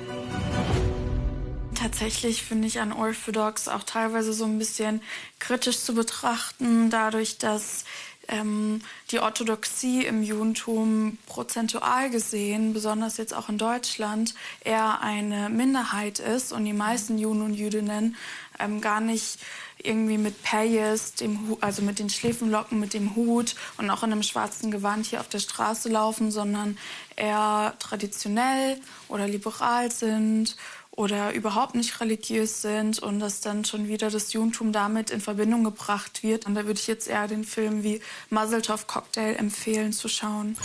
Tatsächlich 1.75 2.43
finde 2.43 2.67
ich 2.67 2.81
an 2.81 2.93
Orthodox 2.93 3.69
auch 3.69 3.85
teilweise 3.85 4.33
so 4.33 4.45
ein 4.45 4.59
bisschen 4.59 5.01
kritisch 5.39 5.79
zu 5.79 5.95
betrachten, 5.95 6.91
dadurch, 6.91 7.39
dass 7.39 7.85
ähm, 8.29 8.83
die 9.11 9.21
Orthodoxie 9.21 10.05
im 10.05 10.23
Judentum 10.23 11.19
prozentual 11.27 12.11
gesehen, 12.11 12.73
besonders 12.73 13.17
jetzt 13.17 13.35
auch 13.35 13.49
in 13.49 13.59
Deutschland, 13.59 14.35
eher 14.65 15.01
eine 15.01 15.49
Minderheit 15.49 16.19
ist 16.19 16.53
und 16.53 16.65
die 16.65 16.73
meisten 16.73 17.19
Juden 17.19 17.43
und 17.43 17.55
Jüdinnen 17.55 18.17
ähm, 18.59 18.81
gar 18.81 19.01
nicht 19.01 19.39
irgendwie 19.83 20.19
mit 20.19 20.43
Payes, 20.43 21.15
also 21.61 21.83
mit 21.83 21.99
den 21.99 22.11
Schläfenlocken, 22.11 22.81
mit 22.81 22.95
dem 22.95 23.15
Hut 23.15 23.55
und 23.77 23.89
auch 23.91 24.03
in 24.03 24.13
einem 24.13 24.23
schwarzen 24.23 24.71
Gewand 24.71 25.07
hier 25.07 25.21
auf 25.21 25.29
der 25.29 25.39
Straße 25.39 25.89
laufen, 25.89 26.31
sondern 26.31 26.77
eher 27.17 27.75
traditionell 27.79 28.81
oder 29.09 29.29
liberal 29.29 29.91
sind 29.93 30.57
oder 30.99 31.33
überhaupt 31.33 31.77
nicht 31.77 32.01
religiös 32.01 32.61
sind 32.61 32.99
und 32.99 33.21
dass 33.21 33.41
dann 33.41 33.65
schon 33.65 33.87
wieder 33.87 34.11
das 34.11 34.33
Judentum 34.33 34.73
damit 34.73 35.11
in 35.11 35.21
Verbindung 35.21 35.63
gebracht 35.63 36.25
wird. 36.25 36.45
Und 36.45 36.57
da 36.57 36.67
würde 36.67 36.81
ich 36.81 36.89
jetzt 36.89 37.07
eher 37.07 37.29
den 37.29 37.45
Film 37.45 37.85
wie 37.85 38.01
Muzzletov 38.31 38.89
Cocktail 38.89 39.37
empfehlen 39.37 39.93
zu 39.93 40.09
schauen. 40.09 40.57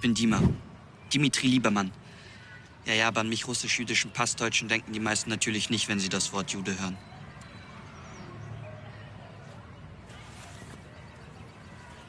bin 0.00 0.14
Dima. 0.14 0.40
Dimitri 1.12 1.46
Liebermann. 1.46 1.92
Ja, 2.86 2.94
ja, 2.94 3.08
aber 3.08 3.20
an 3.20 3.28
mich 3.28 3.46
russisch-jüdischen 3.46 4.10
Passdeutschen 4.10 4.68
denken 4.68 4.92
die 4.92 4.98
meisten 4.98 5.30
natürlich 5.30 5.70
nicht, 5.70 5.88
wenn 5.88 6.00
sie 6.00 6.08
das 6.08 6.32
Wort 6.32 6.50
Jude 6.50 6.78
hören. 6.80 6.96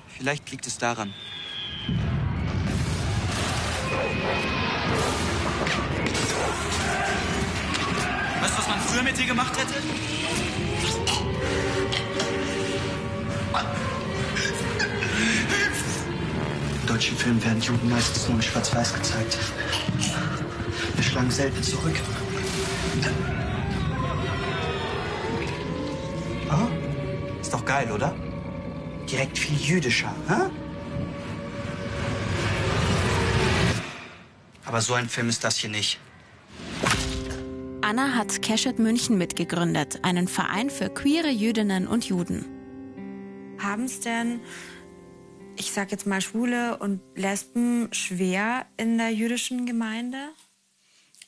Vielleicht 0.07 0.49
liegt 0.49 0.65
es 0.65 0.77
daran. 0.77 1.13
Weißt 8.41 8.53
du, 8.53 8.57
was 8.57 8.67
man 8.67 8.79
früher 8.79 9.03
mit 9.03 9.17
dir 9.17 9.25
gemacht 9.25 9.57
hätte? 9.57 9.73
In 16.81 16.87
deutschen 16.87 17.17
Filmen 17.17 17.43
werden 17.43 17.61
Juden 17.61 17.89
meistens 17.89 18.27
nur 18.27 18.37
in 18.37 18.43
Schwarz-Weiß 18.43 18.93
gezeigt. 18.93 19.37
Wir 20.95 21.03
schlagen 21.03 21.31
selten 21.31 21.63
zurück. 21.63 21.95
Oh, 26.51 26.67
ist 27.41 27.53
doch 27.53 27.65
geil, 27.65 27.91
oder? 27.91 28.13
Direkt 29.09 29.37
viel 29.37 29.57
jüdischer, 29.57 30.13
hä? 30.27 30.49
Aber 34.73 34.81
so 34.81 34.95
ein 34.95 35.07
Film 35.07 35.29
ist 35.29 35.43
das 35.43 35.57
hier 35.57 35.69
nicht. 35.69 35.99
Anna 37.83 38.15
hat 38.15 38.41
Keshet 38.41 38.79
München 38.79 39.19
mitgegründet, 39.19 39.99
einen 40.03 40.27
Verein 40.27 40.71
für 40.71 40.89
queere 40.89 41.29
Jüdinnen 41.29 41.85
und 41.85 42.05
Juden. 42.05 42.43
Haben 43.59 43.83
es 43.83 43.99
denn, 43.99 44.39
ich 45.57 45.71
sag 45.71 45.91
jetzt 45.91 46.07
mal, 46.07 46.21
Schwule 46.21 46.79
und 46.79 47.01
Lesben 47.13 47.89
schwer 47.93 48.65
in 48.75 48.97
der 48.97 49.11
jüdischen 49.11 49.67
Gemeinde? 49.67 50.29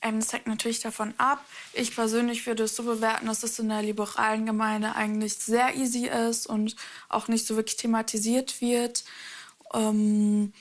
Ähm, 0.02 0.22
das 0.22 0.34
hängt 0.34 0.48
natürlich 0.48 0.80
davon 0.80 1.14
ab. 1.20 1.46
Ich 1.74 1.94
persönlich 1.94 2.48
würde 2.48 2.64
es 2.64 2.75
so 2.75 2.82
bewerten, 2.82 3.28
dass 3.28 3.44
es 3.44 3.60
in 3.60 3.70
der 3.70 3.84
liberalen 3.84 4.48
Gemeinde 4.48 4.96
eigentlich 4.96 5.36
sehr 5.36 5.75
easy 5.75 6.08
ist 6.08 6.48
und 6.48 6.75
auch 7.10 7.28
nicht 7.28 7.46
so 7.46 7.56
wirklich 7.56 7.78
thematisiert 7.78 8.60
wird. 8.60 9.04
Ähm, 9.72 10.52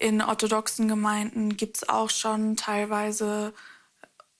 in 0.00 0.22
orthodoxen 0.22 0.88
Gemeinden 0.88 1.56
gibt 1.56 1.76
es 1.76 1.88
auch 1.88 2.10
schon 2.10 2.56
teilweise 2.56 3.52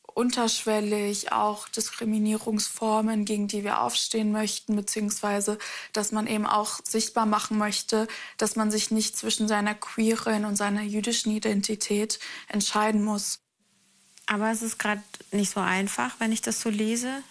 unterschwellig 0.03 1.33
auch 1.33 1.69
Diskriminierungsformen, 1.69 3.25
gegen 3.25 3.47
die 3.47 3.63
wir 3.63 3.81
aufstehen 3.81 4.33
möchten, 4.33 4.75
beziehungsweise 4.75 5.59
dass 5.93 6.13
man 6.13 6.27
eben 6.27 6.47
auch 6.47 6.81
sichtbar 6.83 7.27
machen 7.27 7.59
möchte, 7.59 8.09
dass 8.39 8.57
man 8.57 8.71
sich 8.71 8.91
nicht 8.91 9.17
zwischen 9.17 9.49
seiner 9.49 9.75
queeren 9.75 10.47
und 10.47 10.57
seiner 10.57 10.83
jüdischen 10.83 11.31
Identität 11.31 12.19
entscheiden 12.49 13.05
muss. 13.05 13.39
Aber 14.27 14.51
es 14.51 14.63
ist 14.63 14.79
gerade 14.79 15.03
nicht 15.31 15.53
so 15.53 15.61
einfach, 15.61 16.19
wenn 16.19 16.33
ich 16.33 16.41
das 16.41 16.61
so 16.61 16.71
lese. 16.71 17.23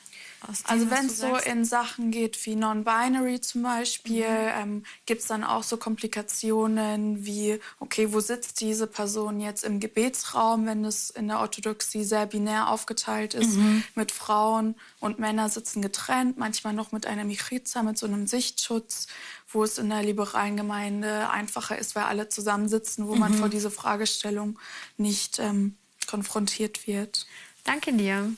Also 0.63 0.89
wenn 0.89 1.07
es 1.07 1.19
so 1.19 1.35
in 1.35 1.65
Sachen 1.65 2.11
geht 2.11 2.45
wie 2.45 2.55
Non-Binary 2.55 3.41
zum 3.41 3.63
Beispiel, 3.63 4.27
mhm. 4.27 4.51
ähm, 4.55 4.83
gibt 5.05 5.21
es 5.21 5.27
dann 5.27 5.43
auch 5.43 5.63
so 5.63 5.77
Komplikationen 5.77 7.25
wie, 7.25 7.59
okay, 7.79 8.13
wo 8.13 8.19
sitzt 8.19 8.61
diese 8.61 8.87
Person 8.87 9.41
jetzt 9.41 9.63
im 9.63 9.79
Gebetsraum, 9.79 10.65
wenn 10.65 10.85
es 10.85 11.09
in 11.09 11.27
der 11.27 11.39
Orthodoxie 11.39 12.03
sehr 12.03 12.25
binär 12.25 12.69
aufgeteilt 12.69 13.33
ist, 13.33 13.57
mhm. 13.57 13.83
mit 13.95 14.11
Frauen 14.11 14.75
und 14.99 15.19
Männer 15.19 15.49
sitzen 15.49 15.81
getrennt, 15.81 16.37
manchmal 16.37 16.73
noch 16.73 16.91
mit 16.91 17.05
einer 17.05 17.25
Michiza, 17.25 17.83
mit 17.83 17.97
so 17.97 18.05
einem 18.05 18.25
Sichtschutz, 18.25 19.07
wo 19.51 19.63
es 19.63 19.77
in 19.77 19.89
der 19.89 20.03
liberalen 20.03 20.55
Gemeinde 20.55 21.29
einfacher 21.29 21.77
ist, 21.77 21.95
weil 21.95 22.03
alle 22.03 22.29
zusammensitzen, 22.29 23.07
wo 23.07 23.13
mhm. 23.13 23.19
man 23.19 23.33
vor 23.33 23.49
diese 23.49 23.71
Fragestellung 23.71 24.57
nicht 24.97 25.39
ähm, 25.39 25.75
konfrontiert 26.07 26.87
wird. 26.87 27.27
Danke 27.65 27.93
dir. 27.93 28.31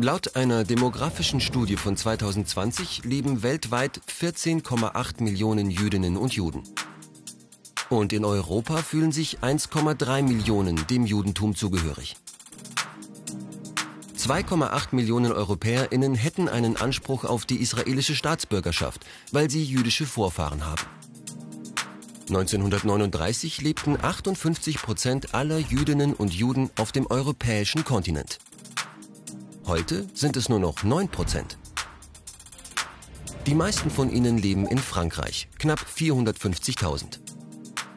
Laut 0.00 0.36
einer 0.36 0.62
demografischen 0.62 1.40
Studie 1.40 1.74
von 1.74 1.96
2020 1.96 3.02
leben 3.02 3.42
weltweit 3.42 4.00
14,8 4.08 5.24
Millionen 5.24 5.72
Jüdinnen 5.72 6.16
und 6.16 6.32
Juden. 6.34 6.62
Und 7.90 8.12
in 8.12 8.24
Europa 8.24 8.76
fühlen 8.76 9.10
sich 9.10 9.40
1,3 9.40 10.22
Millionen 10.22 10.86
dem 10.86 11.04
Judentum 11.04 11.56
zugehörig. 11.56 12.14
2,8 14.16 14.94
Millionen 14.94 15.32
EuropäerInnen 15.32 16.14
hätten 16.14 16.48
einen 16.48 16.76
Anspruch 16.76 17.24
auf 17.24 17.44
die 17.44 17.56
israelische 17.56 18.14
Staatsbürgerschaft, 18.14 19.04
weil 19.32 19.50
sie 19.50 19.64
jüdische 19.64 20.06
Vorfahren 20.06 20.64
haben. 20.64 20.82
1939 22.28 23.62
lebten 23.62 23.98
58 24.00 24.80
Prozent 24.80 25.34
aller 25.34 25.58
Jüdinnen 25.58 26.14
und 26.14 26.32
Juden 26.32 26.70
auf 26.76 26.92
dem 26.92 27.06
europäischen 27.10 27.84
Kontinent. 27.84 28.38
Heute 29.68 30.06
sind 30.14 30.38
es 30.38 30.48
nur 30.48 30.60
noch 30.60 30.82
9 30.82 31.08
Prozent. 31.08 31.58
Die 33.44 33.54
meisten 33.54 33.90
von 33.90 34.10
ihnen 34.10 34.38
leben 34.38 34.66
in 34.66 34.78
Frankreich, 34.78 35.50
knapp 35.58 35.80
450.000. 35.80 37.18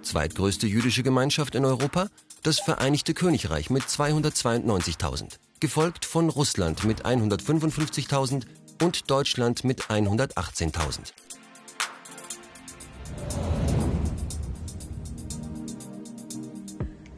Zweitgrößte 0.02 0.68
jüdische 0.68 1.02
Gemeinschaft 1.02 1.56
in 1.56 1.64
Europa, 1.64 2.10
das 2.44 2.60
Vereinigte 2.60 3.14
Königreich 3.14 3.70
mit 3.70 3.84
292.000, 3.84 5.40
gefolgt 5.62 6.04
von 6.04 6.28
Russland 6.28 6.84
mit 6.84 7.06
155.000 7.06 8.44
und 8.82 9.10
Deutschland 9.10 9.64
mit 9.64 9.84
118.000. 9.84 11.14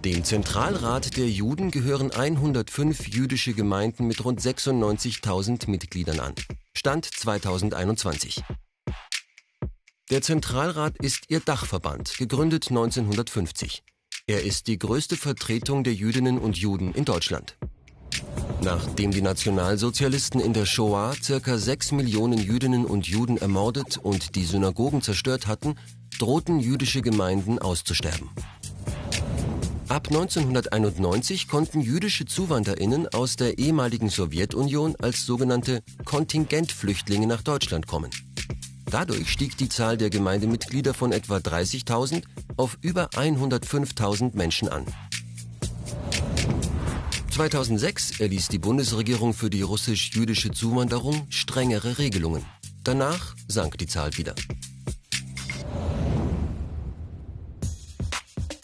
Dem 0.05 0.25
Zentralrat 0.25 1.15
der 1.15 1.29
Juden 1.29 1.71
gehören 1.71 2.11
105 2.11 3.07
jüdische 3.07 3.53
Gemeinden 3.53 4.05
mit 4.05 4.25
rund 4.25 4.41
96.000 4.41 5.69
Mitgliedern 5.69 6.19
an. 6.19 6.33
Stand 6.73 7.05
2021. 7.05 8.43
Der 10.09 10.21
Zentralrat 10.21 10.97
ist 10.97 11.29
ihr 11.29 11.39
Dachverband, 11.39 12.17
gegründet 12.17 12.67
1950. 12.69 13.83
Er 14.27 14.43
ist 14.43 14.67
die 14.67 14.77
größte 14.77 15.15
Vertretung 15.15 15.85
der 15.85 15.93
Jüdinnen 15.93 16.37
und 16.37 16.57
Juden 16.57 16.93
in 16.93 17.05
Deutschland. 17.05 17.55
Nachdem 18.61 19.11
die 19.11 19.21
Nationalsozialisten 19.21 20.41
in 20.41 20.51
der 20.51 20.65
Shoah 20.65 21.13
circa 21.21 21.57
6 21.57 21.93
Millionen 21.93 22.39
Jüdinnen 22.39 22.85
und 22.85 23.07
Juden 23.07 23.37
ermordet 23.37 23.95
und 23.95 24.35
die 24.35 24.43
Synagogen 24.43 25.01
zerstört 25.01 25.47
hatten, 25.47 25.75
drohten 26.19 26.59
jüdische 26.59 27.01
Gemeinden 27.01 27.57
auszusterben. 27.57 28.29
Ab 29.93 30.07
1991 30.07 31.47
konnten 31.47 31.79
jüdische 31.79 32.25
ZuwanderInnen 32.25 33.09
aus 33.09 33.35
der 33.35 33.59
ehemaligen 33.59 34.09
Sowjetunion 34.09 34.95
als 34.95 35.23
sogenannte 35.23 35.83
Kontingentflüchtlinge 36.03 37.27
nach 37.27 37.43
Deutschland 37.43 37.85
kommen. 37.85 38.09
Dadurch 38.89 39.29
stieg 39.29 39.55
die 39.55 39.69
Zahl 39.69 39.95
der 39.97 40.09
Gemeindemitglieder 40.09 40.95
von 40.95 41.11
etwa 41.11 41.37
30.000 41.37 42.23
auf 42.57 42.79
über 42.81 43.09
105.000 43.11 44.35
Menschen 44.35 44.67
an. 44.67 44.83
2006 47.29 48.19
erließ 48.19 48.47
die 48.47 48.57
Bundesregierung 48.57 49.35
für 49.35 49.51
die 49.51 49.61
russisch-jüdische 49.61 50.49
Zuwanderung 50.49 51.27
strengere 51.29 51.99
Regelungen. 51.99 52.43
Danach 52.83 53.35
sank 53.47 53.77
die 53.77 53.87
Zahl 53.87 54.17
wieder. 54.17 54.33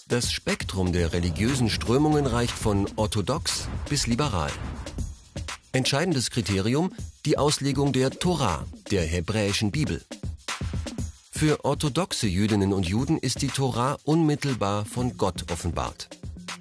Das 0.10 0.32
Spektrum 0.32 0.92
der 0.92 1.14
religiösen 1.14 1.70
Strömungen 1.70 2.26
reicht 2.26 2.56
von 2.56 2.88
orthodox 2.96 3.68
bis 3.90 4.08
liberal. 4.08 4.50
Entscheidendes 5.72 6.32
Kriterium 6.32 6.92
die 7.28 7.38
Auslegung 7.38 7.94
der 7.94 8.10
Torah, 8.10 8.66
der 8.90 9.04
hebräischen 9.04 9.70
Bibel. 9.70 10.02
Für 11.30 11.64
orthodoxe 11.64 12.26
Jüdinnen 12.26 12.74
und 12.74 12.90
Juden 12.90 13.20
ist 13.20 13.44
die 13.44 13.50
Torah 13.50 14.00
unmittelbar 14.04 14.84
von 14.86 15.16
Gott 15.16 15.52
offenbart. 15.52 16.10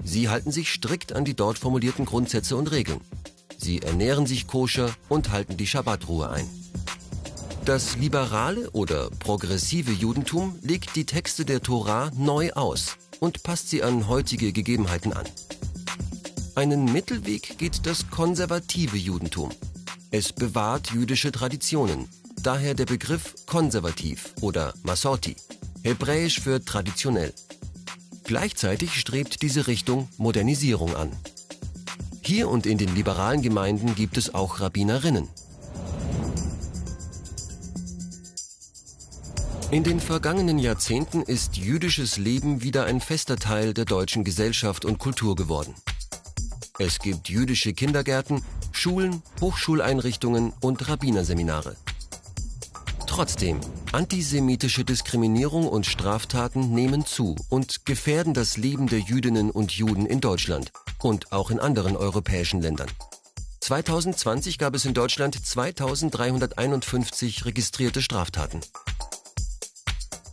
Sie 0.04 0.28
halten 0.28 0.52
sich 0.52 0.70
strikt 0.70 1.14
an 1.14 1.24
die 1.24 1.34
dort 1.34 1.56
formulierten 1.56 2.04
Grundsätze 2.04 2.54
und 2.54 2.70
Regeln. 2.70 3.00
Sie 3.56 3.80
ernähren 3.80 4.26
sich 4.26 4.46
koscher 4.46 4.90
und 5.08 5.30
halten 5.30 5.56
die 5.56 5.66
Schabbatruhe 5.66 6.28
ein. 6.28 6.46
Das 7.64 7.96
liberale 7.96 8.70
oder 8.72 9.08
progressive 9.08 9.92
Judentum 9.92 10.58
legt 10.60 10.96
die 10.96 11.06
Texte 11.06 11.46
der 11.46 11.62
Torah 11.62 12.10
neu 12.14 12.52
aus 12.52 12.98
und 13.20 13.42
passt 13.42 13.70
sie 13.70 13.82
an 13.82 14.08
heutige 14.08 14.52
Gegebenheiten 14.52 15.12
an. 15.12 15.26
Einen 16.54 16.92
Mittelweg 16.92 17.58
geht 17.58 17.86
das 17.86 18.10
konservative 18.10 18.96
Judentum. 18.96 19.50
Es 20.10 20.32
bewahrt 20.32 20.90
jüdische 20.90 21.30
Traditionen, 21.30 22.08
daher 22.42 22.74
der 22.74 22.86
Begriff 22.86 23.34
konservativ 23.46 24.34
oder 24.40 24.74
Masorti, 24.82 25.36
hebräisch 25.82 26.40
für 26.40 26.64
traditionell. 26.64 27.32
Gleichzeitig 28.24 28.98
strebt 28.98 29.42
diese 29.42 29.66
Richtung 29.66 30.08
Modernisierung 30.18 30.94
an. 30.96 31.12
Hier 32.22 32.48
und 32.48 32.66
in 32.66 32.76
den 32.76 32.94
liberalen 32.94 33.40
Gemeinden 33.40 33.94
gibt 33.94 34.18
es 34.18 34.34
auch 34.34 34.60
Rabbinerinnen. 34.60 35.28
In 39.70 39.84
den 39.84 40.00
vergangenen 40.00 40.58
Jahrzehnten 40.58 41.20
ist 41.20 41.58
jüdisches 41.58 42.16
Leben 42.16 42.62
wieder 42.62 42.86
ein 42.86 43.02
fester 43.02 43.36
Teil 43.36 43.74
der 43.74 43.84
deutschen 43.84 44.24
Gesellschaft 44.24 44.86
und 44.86 44.98
Kultur 44.98 45.36
geworden. 45.36 45.74
Es 46.78 47.00
gibt 47.00 47.28
jüdische 47.28 47.74
Kindergärten, 47.74 48.42
Schulen, 48.72 49.22
Hochschuleinrichtungen 49.42 50.54
und 50.62 50.88
Rabbinerseminare. 50.88 51.76
Trotzdem, 53.06 53.60
antisemitische 53.92 54.86
Diskriminierung 54.86 55.68
und 55.68 55.84
Straftaten 55.84 56.72
nehmen 56.72 57.04
zu 57.04 57.36
und 57.50 57.84
gefährden 57.84 58.32
das 58.32 58.56
Leben 58.56 58.86
der 58.86 59.00
Jüdinnen 59.00 59.50
und 59.50 59.72
Juden 59.72 60.06
in 60.06 60.22
Deutschland 60.22 60.72
und 61.02 61.30
auch 61.30 61.50
in 61.50 61.60
anderen 61.60 61.94
europäischen 61.94 62.62
Ländern. 62.62 62.88
2020 63.60 64.56
gab 64.56 64.74
es 64.74 64.86
in 64.86 64.94
Deutschland 64.94 65.44
2351 65.44 67.44
registrierte 67.44 68.00
Straftaten. 68.00 68.60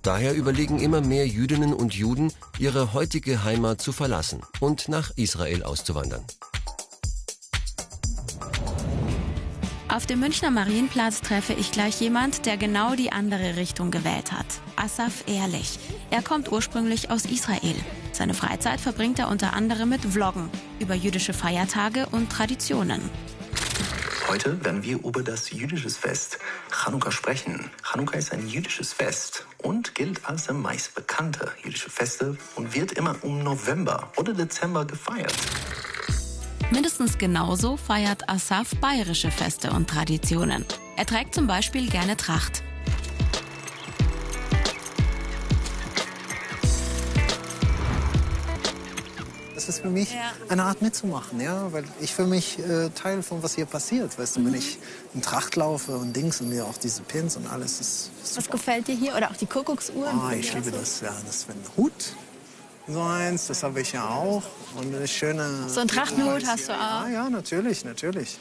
Daher 0.05 0.35
überlegen 0.35 0.79
immer 0.79 1.01
mehr 1.01 1.25
Jüdinnen 1.25 1.73
und 1.73 1.95
Juden, 1.95 2.31
ihre 2.59 2.93
heutige 2.93 3.43
Heimat 3.43 3.81
zu 3.81 3.91
verlassen 3.91 4.43
und 4.59 4.87
nach 4.87 5.09
Israel 5.15 5.63
auszuwandern. 5.63 6.23
Auf 9.87 10.05
dem 10.05 10.19
Münchner 10.19 10.51
Marienplatz 10.51 11.21
treffe 11.21 11.53
ich 11.53 11.71
gleich 11.71 11.99
jemand, 12.01 12.45
der 12.45 12.57
genau 12.57 12.93
die 12.93 13.11
andere 13.11 13.55
Richtung 13.55 13.89
gewählt 13.89 14.31
hat. 14.31 14.45
Asaf 14.75 15.23
Ehrlich. 15.25 15.79
Er 16.11 16.21
kommt 16.21 16.51
ursprünglich 16.51 17.09
aus 17.09 17.25
Israel. 17.25 17.75
Seine 18.11 18.35
Freizeit 18.35 18.81
verbringt 18.81 19.17
er 19.17 19.29
unter 19.29 19.53
anderem 19.53 19.89
mit 19.89 20.01
Vloggen 20.01 20.51
über 20.79 20.93
jüdische 20.93 21.33
Feiertage 21.33 22.05
und 22.11 22.31
Traditionen. 22.31 23.01
Heute 24.35 24.65
werden 24.65 24.83
wir 24.83 25.01
über 25.01 25.23
das 25.23 25.49
jüdische 25.51 25.89
Fest 25.89 26.39
Chanukka 26.69 27.09
sprechen. 27.09 27.71
Chanukka 27.81 28.17
ist 28.17 28.33
ein 28.33 28.49
jüdisches 28.49 28.91
Fest 28.91 29.45
und 29.59 29.95
gilt 29.95 30.25
als 30.25 30.47
der 30.47 30.55
meist 30.55 30.93
bekannte 30.93 31.53
jüdische 31.63 31.89
Feste 31.89 32.37
und 32.57 32.75
wird 32.75 32.91
immer 32.91 33.15
um 33.21 33.41
November 33.41 34.11
oder 34.17 34.33
Dezember 34.33 34.83
gefeiert. 34.83 35.33
Mindestens 36.69 37.17
genauso 37.17 37.77
feiert 37.77 38.27
Asaf 38.27 38.75
bayerische 38.81 39.31
Feste 39.31 39.71
und 39.71 39.89
Traditionen. 39.89 40.65
Er 40.97 41.05
trägt 41.05 41.33
zum 41.33 41.47
Beispiel 41.47 41.89
gerne 41.89 42.17
Tracht. 42.17 42.61
Das 49.65 49.77
ist 49.77 49.81
für 49.81 49.89
mich 49.89 50.13
ja. 50.13 50.31
eine 50.49 50.63
Art 50.63 50.83
mitzumachen, 50.83 51.41
ja, 51.41 51.73
weil 51.73 51.85
ich 51.99 52.13
für 52.13 52.27
mich 52.27 52.59
äh, 52.59 52.89
Teil 52.89 53.23
von 53.23 53.41
was 53.41 53.55
hier 53.55 53.65
passiert, 53.65 54.19
weißt 54.19 54.35
du, 54.35 54.41
mhm. 54.41 54.45
wenn 54.45 54.53
ich 54.53 54.77
in 55.15 55.23
Tracht 55.23 55.55
laufe 55.55 55.97
und 55.97 56.15
Dings 56.15 56.39
und 56.39 56.49
mir 56.49 56.65
auch 56.65 56.77
diese 56.77 57.01
Pins 57.01 57.35
und 57.35 57.47
alles 57.47 57.81
ist. 57.81 58.11
ist 58.23 58.37
was 58.37 58.47
gefällt 58.47 58.87
dir 58.87 58.93
hier 58.93 59.15
oder 59.15 59.31
auch 59.31 59.35
die 59.35 59.47
Kuckucksuhren? 59.47 60.19
Ah, 60.19 60.33
ich 60.33 60.53
liebe 60.53 60.69
das, 60.69 61.01
ja, 61.01 61.11
das 61.25 61.37
ist 61.37 61.49
ein 61.49 61.55
Hut. 61.77 61.91
So 62.87 63.01
eins, 63.01 63.47
das 63.47 63.63
habe 63.63 63.81
ich 63.81 63.93
ja 63.93 64.07
auch. 64.07 64.43
Und 64.77 64.93
eine 64.93 65.07
schöne. 65.07 65.67
So 65.67 65.79
ein 65.79 65.87
Trachtenhut 65.87 66.45
hast 66.45 66.69
du 66.69 66.73
auch? 66.73 67.07
Ja, 67.07 67.09
ja, 67.09 67.29
natürlich, 67.31 67.83
natürlich. 67.85 68.37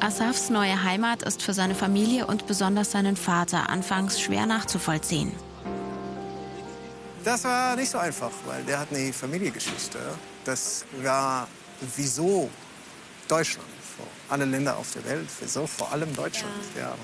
Asafs 0.00 0.48
neue 0.48 0.82
Heimat 0.82 1.22
ist 1.22 1.42
für 1.42 1.52
seine 1.52 1.74
Familie 1.74 2.26
und 2.26 2.46
besonders 2.46 2.92
seinen 2.92 3.16
Vater 3.16 3.68
anfangs 3.68 4.18
schwer 4.18 4.46
nachzuvollziehen. 4.46 5.32
Das 7.24 7.42
war 7.44 7.74
nicht 7.74 7.90
so 7.90 7.96
einfach, 7.96 8.30
weil 8.44 8.62
der 8.64 8.80
hat 8.80 8.88
eine 8.90 9.10
Familiengeschichte. 9.10 9.98
Das 10.44 10.84
war 11.02 11.48
wieso 11.96 12.50
Deutschland, 13.26 13.66
vor 13.96 14.06
alle 14.28 14.44
Länder 14.44 14.76
auf 14.76 14.92
der 14.92 15.04
Welt, 15.06 15.28
wieso 15.40 15.66
vor 15.66 15.90
allem 15.90 16.14
Deutschland. 16.14 16.52
Ja. 16.76 16.82
ja. 16.82 16.94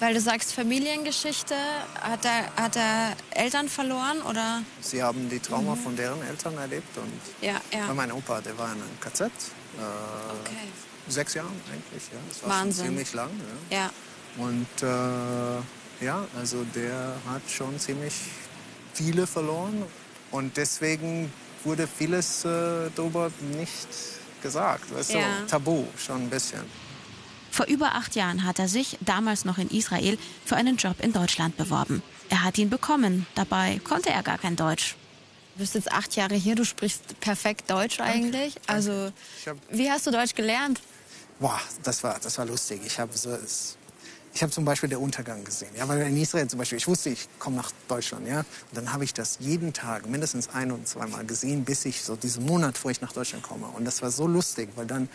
Weil 0.00 0.14
du 0.14 0.20
sagst 0.20 0.52
Familiengeschichte, 0.52 1.54
hat 2.00 2.24
er, 2.24 2.52
hat 2.60 2.74
er 2.74 3.14
Eltern 3.30 3.68
verloren 3.68 4.20
oder? 4.28 4.62
Sie 4.80 5.00
haben 5.00 5.28
die 5.30 5.38
Trauma 5.38 5.76
mhm. 5.76 5.80
von 5.80 5.96
deren 5.96 6.20
Eltern 6.26 6.58
erlebt 6.58 6.98
und 6.98 7.20
ja, 7.40 7.60
ja. 7.72 7.94
mein 7.94 8.10
Opa, 8.10 8.40
der 8.40 8.58
war 8.58 8.66
in 8.72 8.82
einem 8.82 9.00
KZ. 9.00 9.20
Äh, 9.22 9.26
okay. 9.28 10.56
Sechs 11.06 11.34
Jahre 11.34 11.50
eigentlich, 11.72 12.02
ja. 12.12 12.18
Das 12.28 12.42
war 12.42 12.50
Wahnsinn. 12.50 12.86
ziemlich 12.86 13.12
lang. 13.12 13.30
Ja. 13.70 13.76
ja. 13.76 13.90
Und 14.44 14.82
äh, 14.82 16.04
ja, 16.04 16.26
also 16.36 16.64
der 16.74 17.14
hat 17.30 17.42
schon 17.48 17.78
ziemlich 17.78 18.14
viele 18.94 19.26
verloren 19.26 19.84
und 20.30 20.56
deswegen 20.56 21.32
wurde 21.64 21.86
vieles 21.86 22.44
äh, 22.44 22.90
darüber 22.94 23.30
nicht 23.58 23.88
gesagt. 24.42 24.94
Weißt 24.94 25.14
ja. 25.14 25.40
du, 25.40 25.46
tabu 25.46 25.84
schon 25.96 26.22
ein 26.22 26.30
bisschen. 26.30 26.60
Vor 27.50 27.66
über 27.66 27.94
acht 27.94 28.16
Jahren 28.16 28.44
hat 28.44 28.58
er 28.58 28.68
sich, 28.68 28.98
damals 29.00 29.44
noch 29.44 29.58
in 29.58 29.70
Israel, 29.70 30.18
für 30.44 30.56
einen 30.56 30.76
Job 30.76 30.96
in 31.00 31.12
Deutschland 31.12 31.56
beworben. 31.56 32.02
Er 32.28 32.42
hat 32.42 32.58
ihn 32.58 32.68
bekommen. 32.68 33.26
Dabei 33.36 33.80
konnte 33.84 34.10
er 34.10 34.22
gar 34.22 34.38
kein 34.38 34.56
Deutsch. 34.56 34.96
Du 35.54 35.60
bist 35.60 35.76
jetzt 35.76 35.92
acht 35.92 36.16
Jahre 36.16 36.34
hier, 36.34 36.56
du 36.56 36.64
sprichst 36.64 37.20
perfekt 37.20 37.70
Deutsch 37.70 38.00
eigentlich. 38.00 38.56
Also, 38.66 39.12
wie 39.70 39.88
hast 39.88 40.04
du 40.06 40.10
Deutsch 40.10 40.34
gelernt? 40.34 40.80
Boah, 41.38 41.60
das 41.84 42.02
war, 42.02 42.18
das 42.18 42.36
war 42.38 42.46
lustig. 42.46 42.80
Ich 42.84 42.98
habe 42.98 43.16
so, 43.16 43.38
ich 44.34 44.42
habe 44.42 44.50
zum 44.50 44.64
Beispiel 44.64 44.88
den 44.88 44.98
Untergang 44.98 45.44
gesehen. 45.44 45.70
Ja, 45.76 45.86
weil 45.86 46.00
in 46.00 46.16
Israel 46.16 46.48
zum 46.48 46.58
Beispiel, 46.58 46.78
ich 46.78 46.88
wusste, 46.88 47.10
ich 47.10 47.28
komme 47.38 47.56
nach 47.56 47.70
Deutschland. 47.86 48.26
Ja, 48.26 48.40
und 48.40 48.46
dann 48.74 48.92
habe 48.92 49.04
ich 49.04 49.14
das 49.14 49.38
jeden 49.38 49.72
Tag 49.72 50.08
mindestens 50.08 50.48
ein 50.48 50.72
und 50.72 50.88
zweimal 50.88 51.24
gesehen, 51.24 51.64
bis 51.64 51.84
ich 51.84 52.02
so 52.02 52.16
diesen 52.16 52.44
Monat, 52.44 52.76
vor 52.76 52.90
ich 52.90 53.00
nach 53.00 53.12
Deutschland 53.12 53.44
komme. 53.44 53.66
Und 53.68 53.84
das 53.84 54.02
war 54.02 54.10
so 54.10 54.26
lustig, 54.26 54.70
weil 54.74 54.86
dann 54.86 55.08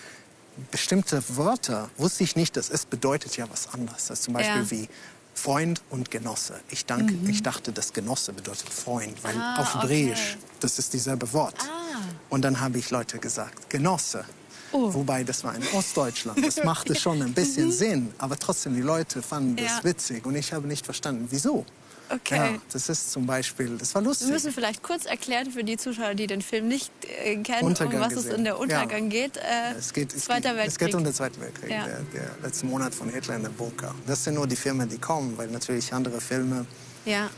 bestimmte 0.71 1.21
Wörter 1.35 1.89
wusste 1.97 2.23
ich 2.23 2.37
nicht, 2.37 2.55
dass 2.55 2.69
es 2.69 2.85
bedeutet 2.85 3.35
ja 3.35 3.45
was 3.51 3.73
anderes. 3.73 4.07
Das 4.07 4.21
zum 4.21 4.35
Beispiel 4.35 4.61
ja. 4.61 4.71
wie 4.71 4.89
Freund 5.33 5.81
und 5.89 6.11
Genosse. 6.11 6.59
Ich, 6.69 6.85
danke, 6.85 7.13
mhm. 7.13 7.29
ich 7.29 7.43
dachte, 7.43 7.73
das 7.73 7.91
Genosse 7.91 8.31
bedeutet 8.31 8.69
Freund, 8.69 9.21
weil 9.23 9.35
ah, 9.37 9.57
auf 9.57 9.75
Hebräisch, 9.75 10.37
okay. 10.37 10.53
das 10.61 10.79
ist 10.79 10.93
dieselbe 10.93 11.31
Wort. 11.33 11.55
Ah. 11.59 11.99
Und 12.29 12.43
dann 12.43 12.61
habe 12.61 12.77
ich 12.77 12.89
Leute 12.89 13.19
gesagt, 13.19 13.69
Genosse. 13.69 14.23
Oh. 14.71 14.93
Wobei, 14.93 15.23
das 15.23 15.43
war 15.43 15.55
in 15.55 15.63
Ostdeutschland. 15.73 16.45
Das 16.45 16.63
machte 16.63 16.95
schon 16.99 17.21
ein 17.21 17.33
bisschen 17.33 17.67
mhm. 17.67 17.71
Sinn. 17.71 18.13
Aber 18.17 18.37
trotzdem, 18.37 18.75
die 18.75 18.81
Leute 18.81 19.21
fanden 19.21 19.55
das 19.55 19.77
ja. 19.77 19.83
witzig. 19.83 20.25
Und 20.25 20.35
ich 20.35 20.53
habe 20.53 20.67
nicht 20.67 20.85
verstanden, 20.85 21.27
wieso. 21.29 21.65
Okay. 22.11 22.35
Ja, 22.35 22.61
das 22.71 22.89
ist 22.89 23.11
zum 23.11 23.27
Beispiel, 23.27 23.77
das 23.77 23.93
war 23.93 24.01
lustig. 24.01 24.27
Wir 24.27 24.33
müssen 24.33 24.51
vielleicht 24.51 24.81
kurz 24.81 25.05
erklären 25.05 25.51
für 25.51 25.63
die 25.63 25.77
Zuschauer, 25.77 26.15
die 26.15 26.25
den 26.25 26.41
Film 26.41 26.67
nicht 26.67 26.91
äh, 27.03 27.35
kennen, 27.37 27.67
Untergang 27.67 27.95
um 27.97 28.01
was 28.01 28.13
gesehen. 28.15 28.31
es 28.31 28.37
in 28.37 28.43
der 28.45 28.59
Untergang 28.59 29.03
ja. 29.03 29.09
geht. 29.09 29.37
Äh, 29.37 29.73
es 29.77 29.93
geht 29.93 30.13
es 30.13 30.25
Zweiter 30.25 30.49
geht, 30.49 30.57
Weltkrieg. 30.57 30.67
Es 30.67 30.77
geht 30.79 30.95
um 30.95 31.03
den 31.03 31.13
Zweiten 31.13 31.39
Weltkrieg, 31.39 31.69
ja. 31.69 31.85
der, 31.85 31.99
der 32.13 32.31
letzte 32.41 32.65
Monat 32.65 32.95
von 32.95 33.09
Hitler 33.09 33.35
in 33.35 33.43
der 33.43 33.49
Bunker. 33.49 33.93
Das 34.07 34.23
sind 34.23 34.33
nur 34.33 34.47
die 34.47 34.55
Filme, 34.55 34.87
die 34.87 34.97
kommen, 34.97 35.37
weil 35.37 35.49
natürlich 35.49 35.93
andere 35.93 36.19
Filme 36.19 36.65
ja. 37.05 37.29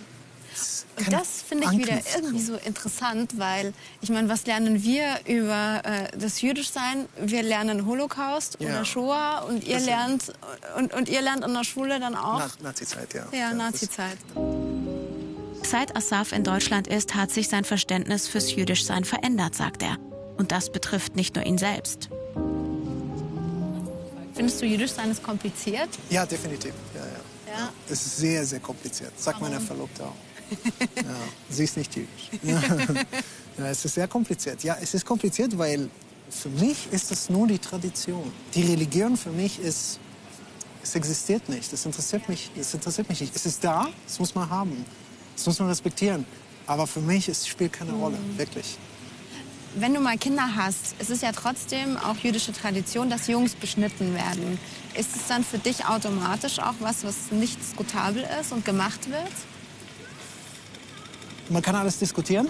Und 0.97 1.13
das 1.13 1.41
finde 1.41 1.67
ich 1.71 1.77
wieder 1.77 1.99
irgendwie 2.15 2.41
so 2.41 2.55
interessant, 2.55 3.37
weil 3.37 3.73
ich 4.01 4.09
meine, 4.09 4.29
was 4.29 4.45
lernen 4.45 4.83
wir 4.83 5.19
über 5.25 5.81
äh, 5.83 6.17
das 6.17 6.41
Jüdischsein? 6.41 7.07
Wir 7.17 7.43
lernen 7.43 7.85
Holocaust 7.85 8.57
ja. 8.59 8.69
oder 8.69 8.85
Shoah 8.85 9.45
und 9.47 9.63
ihr 9.63 9.79
lernt 9.79 10.33
und, 10.77 10.93
und 10.93 11.09
ihr 11.09 11.21
lernt 11.21 11.43
an 11.43 11.53
der 11.53 11.63
Schule 11.63 11.99
dann 11.99 12.15
auch 12.15 12.39
Na, 12.39 12.69
Nazizeit, 12.69 13.13
ja. 13.13 13.25
Ja, 13.31 13.37
ja 13.37 13.53
Nazizeit. 13.53 14.17
Seit 15.63 15.95
Asaf 15.95 16.33
in 16.33 16.43
Deutschland 16.43 16.87
ist, 16.87 17.15
hat 17.15 17.31
sich 17.31 17.47
sein 17.47 17.63
Verständnis 17.63 18.27
fürs 18.27 18.53
Jüdischsein 18.53 19.05
verändert, 19.05 19.55
sagt 19.55 19.83
er. 19.83 19.97
Und 20.37 20.51
das 20.51 20.71
betrifft 20.71 21.15
nicht 21.15 21.35
nur 21.35 21.45
ihn 21.45 21.57
selbst. 21.57 22.09
Findest 24.33 24.61
du 24.61 24.65
Jüdischsein 24.65 25.11
ist 25.11 25.23
kompliziert? 25.23 25.89
Ja, 26.09 26.25
definitiv. 26.25 26.73
Ja, 26.93 27.01
ja. 27.01 27.59
ja. 27.59 27.69
Es 27.87 28.05
ist 28.05 28.17
sehr, 28.17 28.45
sehr 28.45 28.59
kompliziert. 28.59 29.11
Sagt 29.19 29.39
meine 29.39 29.59
Verlobte 29.59 30.03
auch. 30.03 30.15
Ja, 30.95 31.03
sie 31.49 31.63
ist 31.63 31.77
nicht 31.77 31.95
jüdisch. 31.95 32.29
ja, 33.57 33.67
es 33.67 33.85
ist 33.85 33.95
sehr 33.95 34.07
kompliziert. 34.07 34.63
Ja, 34.63 34.77
es 34.81 34.93
ist 34.93 35.05
kompliziert, 35.05 35.57
weil 35.57 35.89
für 36.29 36.49
mich 36.49 36.87
ist 36.91 37.11
es 37.11 37.29
nur 37.29 37.47
die 37.47 37.59
Tradition. 37.59 38.31
Die 38.53 38.63
Religion 38.63 39.17
für 39.17 39.31
mich 39.31 39.59
ist, 39.59 39.99
es 40.83 40.95
existiert 40.95 41.47
nicht. 41.49 41.71
Das 41.71 41.85
interessiert 41.85 42.27
mich, 42.29 42.49
das 42.55 42.73
interessiert 42.73 43.09
mich 43.09 43.21
nicht. 43.21 43.35
Es 43.35 43.45
ist 43.45 43.63
da, 43.63 43.87
es 44.07 44.19
muss 44.19 44.33
man 44.33 44.49
haben. 44.49 44.85
Das 45.35 45.45
muss 45.45 45.59
man 45.59 45.69
respektieren. 45.69 46.25
Aber 46.67 46.87
für 46.87 47.01
mich 47.01 47.27
es 47.27 47.47
spielt 47.47 47.73
keine 47.73 47.91
Rolle, 47.93 48.17
mhm. 48.17 48.37
wirklich. 48.37 48.77
Wenn 49.75 49.93
du 49.93 50.01
mal 50.01 50.17
Kinder 50.17 50.55
hast, 50.55 50.95
es 50.99 51.09
ist 51.09 51.23
ja 51.23 51.31
trotzdem 51.31 51.95
auch 51.95 52.17
jüdische 52.17 52.51
Tradition, 52.51 53.09
dass 53.09 53.27
Jungs 53.27 53.55
beschnitten 53.55 54.13
werden. 54.13 54.59
Ist 54.97 55.15
es 55.15 55.27
dann 55.27 55.45
für 55.45 55.59
dich 55.59 55.85
automatisch 55.85 56.59
auch 56.59 56.75
was, 56.79 57.05
was 57.05 57.31
nicht 57.31 57.57
diskutabel 57.59 58.27
ist 58.41 58.51
und 58.51 58.65
gemacht 58.65 59.09
wird? 59.09 59.31
Man 61.51 61.61
kann 61.61 61.75
alles 61.75 61.99
diskutieren, 61.99 62.47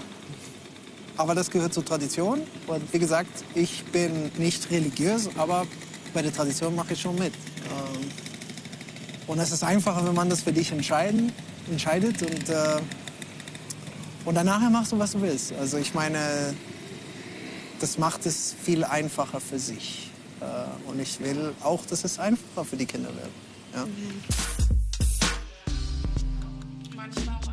aber 1.16 1.34
das 1.34 1.50
gehört 1.50 1.74
zur 1.74 1.84
Tradition. 1.84 2.42
Und 2.68 2.92
wie 2.92 3.00
gesagt, 3.00 3.44
ich 3.52 3.82
bin 3.86 4.30
nicht 4.38 4.70
religiös, 4.70 5.28
aber 5.36 5.66
bei 6.14 6.22
der 6.22 6.32
Tradition 6.32 6.76
mache 6.76 6.92
ich 6.92 7.00
schon 7.00 7.16
mit. 7.16 7.34
Ähm, 7.34 8.08
und 9.26 9.40
es 9.40 9.50
ist 9.50 9.64
einfacher, 9.64 10.06
wenn 10.06 10.14
man 10.14 10.30
das 10.30 10.42
für 10.42 10.52
dich 10.52 10.70
entscheiden, 10.70 11.32
entscheidet 11.68 12.22
und, 12.22 12.48
äh, 12.48 12.80
und 14.24 14.36
danach 14.36 14.60
machst 14.70 14.92
du, 14.92 14.98
was 15.00 15.12
du 15.12 15.20
willst. 15.20 15.52
Also 15.54 15.78
ich 15.78 15.94
meine, 15.94 16.54
das 17.80 17.98
macht 17.98 18.24
es 18.24 18.54
viel 18.62 18.84
einfacher 18.84 19.40
für 19.40 19.58
sich. 19.58 20.12
Äh, 20.40 20.88
und 20.88 21.00
ich 21.00 21.18
will 21.18 21.54
auch, 21.64 21.84
dass 21.86 22.04
es 22.04 22.20
einfacher 22.20 22.64
für 22.64 22.76
die 22.76 22.86
Kinder 22.86 23.08
wird. 23.08 23.30
Ja. 23.74 23.84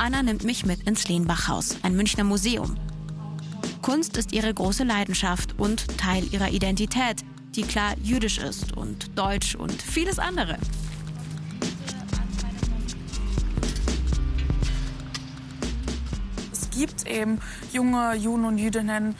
Anna 0.02 0.24
nimmt 0.24 0.46
mich 0.46 0.66
mit 0.66 0.88
ins 0.88 1.10
Lehnbachhaus, 1.10 1.76
ein 1.84 1.94
Münchner 1.94 2.24
Museum. 2.24 2.78
Kunst 3.82 4.16
ist 4.16 4.32
ihre 4.32 4.54
große 4.54 4.86
Leidenschaft 4.86 5.60
und 5.60 5.98
Teil 5.98 6.24
ihrer 6.32 6.50
Identität, 6.52 7.26
die 7.54 7.64
klar 7.64 7.96
jüdisch 8.02 8.38
ist 8.38 8.78
und 8.78 9.18
deutsch 9.20 9.56
und 9.56 9.82
vieles 9.82 10.18
andere. 10.18 10.58
Es 16.54 16.70
gibt 16.70 17.06
eben 17.06 17.40
junge 17.74 18.16
Juden 18.16 18.46
und 18.46 18.58
Jüdinnen, 18.58 19.16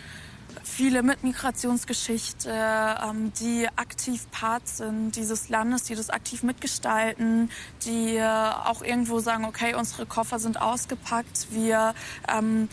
viele 0.80 1.04
mit 1.04 1.26
Migrationsgeschichte, 1.26 2.50
ähm, 2.50 3.34
die 3.38 3.68
aktiv 3.76 4.32
Part 4.32 4.66
sind 4.66 5.18
dieses 5.18 5.50
Landes, 5.50 5.84
die 5.84 5.94
das 5.94 6.10
aktiv 6.10 6.42
mitgestalten, 6.42 7.52
die 7.84 8.16
äh, 8.16 8.24
auch 8.24 8.82
irgendwo 8.82 9.20
sagen, 9.20 9.44
okay, 9.44 9.76
unsere 9.76 10.06
Koffer 10.06 10.40
sind 10.40 10.62
ausgepackt, 10.62 11.48
wir 11.52 11.94
ähm, 12.34 12.70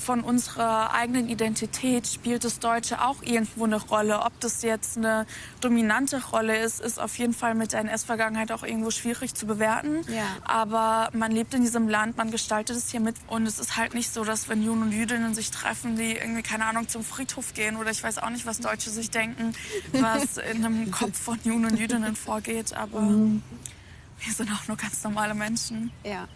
von 0.00 0.22
unserer 0.22 0.92
eigenen 0.92 1.28
Identität 1.28 2.06
spielt 2.06 2.44
das 2.44 2.58
Deutsche 2.58 3.02
auch 3.02 3.22
irgendwo 3.22 3.64
eine 3.64 3.76
Rolle. 3.76 4.20
Ob 4.22 4.38
das 4.40 4.62
jetzt 4.62 4.96
eine 4.96 5.26
dominante 5.60 6.22
Rolle 6.30 6.58
ist, 6.58 6.80
ist 6.80 6.98
auf 6.98 7.18
jeden 7.18 7.34
Fall 7.34 7.54
mit 7.54 7.72
der 7.72 7.80
NS-Vergangenheit 7.80 8.50
auch 8.52 8.62
irgendwo 8.62 8.90
schwierig 8.90 9.34
zu 9.34 9.46
bewerten. 9.46 10.00
Ja. 10.08 10.24
Aber 10.44 11.10
man 11.12 11.30
lebt 11.30 11.54
in 11.54 11.62
diesem 11.62 11.88
Land, 11.88 12.16
man 12.16 12.30
gestaltet 12.30 12.76
es 12.76 12.90
hier 12.90 13.00
mit. 13.00 13.16
Und 13.28 13.46
es 13.46 13.58
ist 13.58 13.76
halt 13.76 13.94
nicht 13.94 14.12
so, 14.12 14.24
dass 14.24 14.48
wenn 14.48 14.62
Juden 14.62 14.82
und 14.82 14.92
Jüdinnen 14.92 15.34
sich 15.34 15.50
treffen, 15.50 15.96
die 15.96 16.16
irgendwie, 16.16 16.42
keine 16.42 16.64
Ahnung, 16.64 16.88
zum 16.88 17.04
Friedhof 17.04 17.54
gehen 17.54 17.76
oder 17.76 17.90
ich 17.90 18.02
weiß 18.02 18.18
auch 18.18 18.30
nicht, 18.30 18.46
was 18.46 18.58
Deutsche 18.60 18.90
sich 18.90 19.10
denken, 19.10 19.52
was 19.92 20.38
in 20.38 20.64
einem 20.64 20.90
Kopf 20.90 21.18
von 21.20 21.38
Juden 21.44 21.66
und 21.66 21.78
Jüdinnen 21.78 22.16
vorgeht. 22.16 22.72
Aber 22.74 23.00
wir 23.00 24.32
sind 24.32 24.50
auch 24.50 24.66
nur 24.66 24.76
ganz 24.76 25.02
normale 25.04 25.34
Menschen. 25.34 25.92
Ja. 26.04 26.26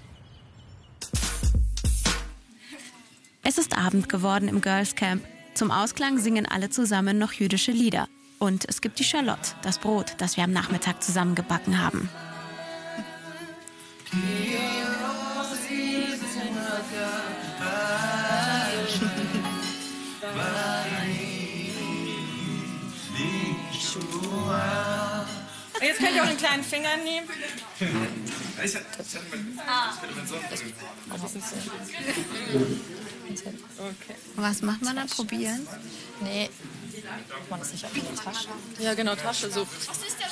Es 3.47 3.59
ist 3.59 3.77
Abend 3.77 4.09
geworden 4.09 4.49
im 4.49 4.63
Girls 4.63 4.95
Camp. 4.95 5.23
Zum 5.53 5.71
Ausklang 5.71 6.19
singen 6.19 6.47
alle 6.47 6.71
zusammen 6.71 7.19
noch 7.19 7.35
jüdische 7.35 7.73
Lieder. 7.73 8.09
Und 8.39 8.67
es 8.67 8.81
gibt 8.81 8.99
die 8.99 9.05
Charlotte, 9.05 9.51
das 9.61 9.79
Brot, 9.79 10.15
das 10.17 10.39
wir 10.39 10.45
am 10.45 10.51
Nachmittag 10.51 11.03
zusammengebacken 11.03 11.79
haben. 11.79 12.09
Jetzt 25.95 26.05
könnt 26.05 26.17
ihr 26.17 26.25
auch 26.25 26.29
den 26.29 26.37
kleinen 26.37 26.65
Finger 26.65 26.97
nehmen. 26.97 27.29
Okay. 33.79 34.17
Was 34.37 34.63
macht 34.63 34.83
man 34.83 34.97
da? 34.97 35.05
Probieren? 35.05 35.67
Nee. 36.21 36.51
Macht 37.29 37.51
man 37.51 37.61
das 37.61 37.73
nicht 37.73 37.85
auf 37.85 37.91
eine 37.95 38.15
Tasche? 38.15 38.49
Ja, 38.79 38.95
genau, 38.95 39.15
Tasche. 39.15 39.51
So. 39.51 39.67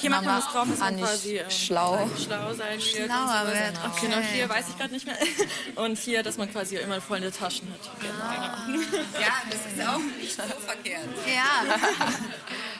Hier 0.01 0.11
macht 0.11 0.25
man 0.25 0.41
das 0.41 0.51
drauf, 0.51 0.67
dass 0.69 0.81
ah, 0.81 0.85
man 0.85 0.97
nicht 0.97 1.05
quasi 1.05 1.37
ähm, 1.37 1.51
schlau. 1.51 2.11
schlau 2.17 2.55
sein 2.55 2.79
wird. 2.79 2.83
Schlauer 2.83 3.47
wird, 3.47 3.57
weiter. 3.57 3.93
okay. 3.93 4.07
Genau, 4.07 4.17
hier 4.19 4.49
weiß 4.49 4.69
ich 4.71 4.79
gerade 4.79 4.95
nicht 4.95 5.07
mehr. 5.07 5.19
Und 5.77 5.99
hier, 5.99 6.23
dass 6.23 6.39
man 6.39 6.51
quasi 6.51 6.77
immer 6.77 7.01
voll 7.01 7.19
in 7.19 7.25
den 7.25 7.33
Taschen 7.33 7.69
hat. 7.71 7.91
Genau. 8.01 8.83
Ja, 9.21 9.43
das 9.51 9.61
ist 9.73 9.89
auch 9.89 9.99
nicht 9.99 10.35
so 10.35 10.43
verkehrt. 10.43 11.09
Ja. 11.27 11.77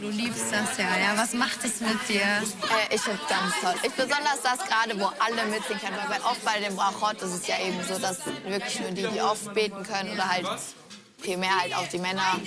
Du 0.00 0.08
liebst 0.08 0.52
das 0.52 0.78
ja, 0.78 0.96
ja. 0.96 1.16
Was 1.16 1.32
macht 1.32 1.64
es 1.64 1.80
mit 1.80 2.08
dir? 2.08 2.20
Äh, 2.20 2.94
ich 2.94 3.00
finde 3.00 3.20
ganz 3.28 3.52
toll. 3.60 3.74
Ich 3.82 3.92
besonders 3.92 4.40
das 4.42 4.58
gerade, 4.58 4.98
wo 5.00 5.06
alle 5.18 5.46
mitsingen 5.50 5.80
können. 5.80 5.96
Weil 6.08 6.20
oft 6.20 6.44
bei 6.44 6.60
dem 6.60 6.76
Brachot 6.76 7.22
ist 7.22 7.34
es 7.34 7.46
ja 7.46 7.56
eben 7.58 7.82
so, 7.88 7.98
dass 7.98 8.20
wirklich 8.46 8.80
nur 8.80 8.90
die, 8.90 9.06
die 9.06 9.20
oft 9.20 9.52
beten 9.54 9.82
können 9.82 10.12
oder 10.12 10.28
halt 10.28 10.46
primär 11.26 11.60
halt 11.60 11.74
auch 11.74 11.88
die 11.88 11.98
Männer 11.98 12.40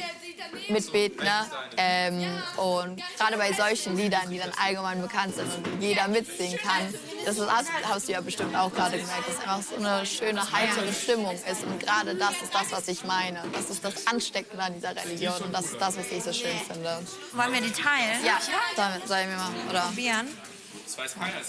mitbeten. 0.70 1.24
Ne? 1.24 1.46
Ähm, 1.78 2.42
und 2.58 3.02
gerade 3.18 3.38
bei 3.38 3.52
solchen 3.54 3.98
Liedern, 3.98 4.30
die 4.30 4.38
dann 4.38 4.52
allgemein 4.64 5.02
bekannt 5.02 5.36
sind 5.36 5.52
und 5.54 5.82
jeder 5.82 6.08
mitsingen 6.08 6.58
kann, 6.58 6.94
das 7.26 7.38
ist, 7.38 7.52
hast, 7.52 8.08
du 8.08 8.12
ja 8.12 8.22
bestimmt 8.22 8.56
auch 8.56 8.74
gerade 8.74 8.98
gemerkt, 8.98 9.28
dass 9.28 9.40
einfach 9.40 9.62
so 9.62 9.76
eine 9.76 10.06
schöne, 10.06 10.52
heitere 10.52 10.94
Stimmung 10.94 11.34
ist. 11.34 11.64
Und 11.64 11.80
gerade 11.80 12.16
das 12.16 12.42
ist 12.42 12.54
das, 12.54 12.72
was 12.72 12.88
ich 12.88 13.04
meine. 13.04 13.44
Das 13.54 13.70
ist 13.70 13.84
das 13.84 14.08
Ansteckende 14.08 14.64
an 14.64 14.74
dieser 14.74 14.96
Religion 14.96 15.42
und 15.42 15.54
das 15.54 15.66
ist 15.66 15.80
das, 15.80 15.98
was 15.98 16.12
ich 16.12 16.24
so 16.24 16.34
schön 16.34 16.58
finde. 16.72 17.00
Wollen 17.34 17.54
wir 17.54 17.62
die 17.62 17.72
teilen? 17.72 18.26
Ja, 18.26 18.40
sollen 18.76 19.00
wir, 19.00 19.08
sollen 19.08 19.30
wir 19.30 19.38
mal, 19.38 19.52
oder? 19.70 19.82
Probieren. 19.82 20.28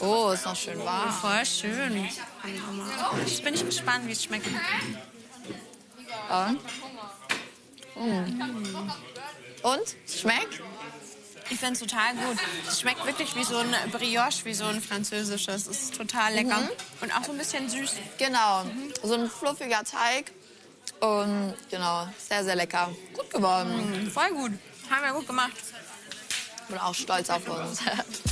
Oh, 0.01 0.33
ist 0.33 0.45
noch 0.45 0.57
schön 0.57 0.85
warm. 0.85 1.11
Voll 1.13 1.47
schön. 1.47 2.09
Jetzt 3.27 3.45
bin 3.45 3.55
ich 3.55 3.65
gespannt, 3.65 4.07
wie 4.07 4.13
es 4.13 4.25
schmeckt. 4.25 4.47
Und? 4.47 6.61
Mm. 8.01 8.91
Und? 9.63 9.97
Schmeckt? 10.09 10.61
Ich 11.51 11.59
finde 11.59 11.75
es 11.75 11.81
total 11.81 12.15
gut. 12.15 12.39
Es 12.67 12.81
schmeckt 12.81 13.05
wirklich 13.05 13.35
wie 13.35 13.43
so 13.45 13.59
ein 13.59 13.75
Brioche, 13.91 14.45
wie 14.45 14.55
so 14.55 14.65
ein 14.65 14.81
französisches. 14.81 15.67
Es 15.67 15.83
ist 15.83 15.97
total 15.97 16.33
lecker. 16.35 16.61
Mhm. 16.61 16.69
Und 17.01 17.17
auch 17.17 17.25
so 17.25 17.33
ein 17.33 17.39
bisschen 17.39 17.69
süß. 17.69 17.97
Genau. 18.19 18.65
So 19.03 19.15
ein 19.15 19.29
fluffiger 19.29 19.83
Teig. 19.83 20.33
Und 21.01 21.55
genau, 21.71 22.09
sehr, 22.19 22.45
sehr 22.45 22.57
lecker. 22.57 22.91
Gut 23.15 23.31
geworden. 23.31 24.05
Mm, 24.05 24.11
voll 24.11 24.31
gut. 24.31 24.53
Haben 24.91 25.03
wir 25.03 25.13
gut 25.13 25.27
gemacht. 25.27 25.53
Bin 26.69 26.79
auch 26.79 26.95
stolz 26.95 27.29
auf 27.31 27.49
uns. 27.49 27.81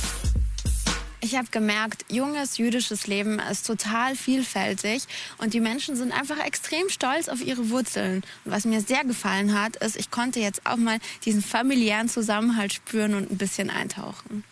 Ich 1.31 1.37
habe 1.37 1.49
gemerkt, 1.51 2.05
junges 2.09 2.57
jüdisches 2.57 3.05
Leben 3.05 3.37
ist 3.37 3.67
total 3.67 4.15
vielfältig 4.15 5.03
und 5.37 5.53
die 5.53 5.59
Menschen 5.59 5.95
sind 5.95 6.11
einfach 6.11 6.43
extrem 6.43 6.89
stolz 6.89 7.29
auf 7.29 7.45
ihre 7.45 7.69
Wurzeln. 7.69 8.23
Und 8.45 8.51
was 8.51 8.65
mir 8.65 8.81
sehr 8.81 9.03
gefallen 9.03 9.53
hat, 9.53 9.75
ist, 9.75 9.95
ich 9.95 10.09
konnte 10.09 10.39
jetzt 10.39 10.65
auch 10.65 10.77
mal 10.77 10.97
diesen 11.25 11.43
familiären 11.43 12.09
Zusammenhalt 12.09 12.73
spüren 12.73 13.13
und 13.13 13.29
ein 13.29 13.37
bisschen 13.37 13.69
eintauchen. 13.69 14.43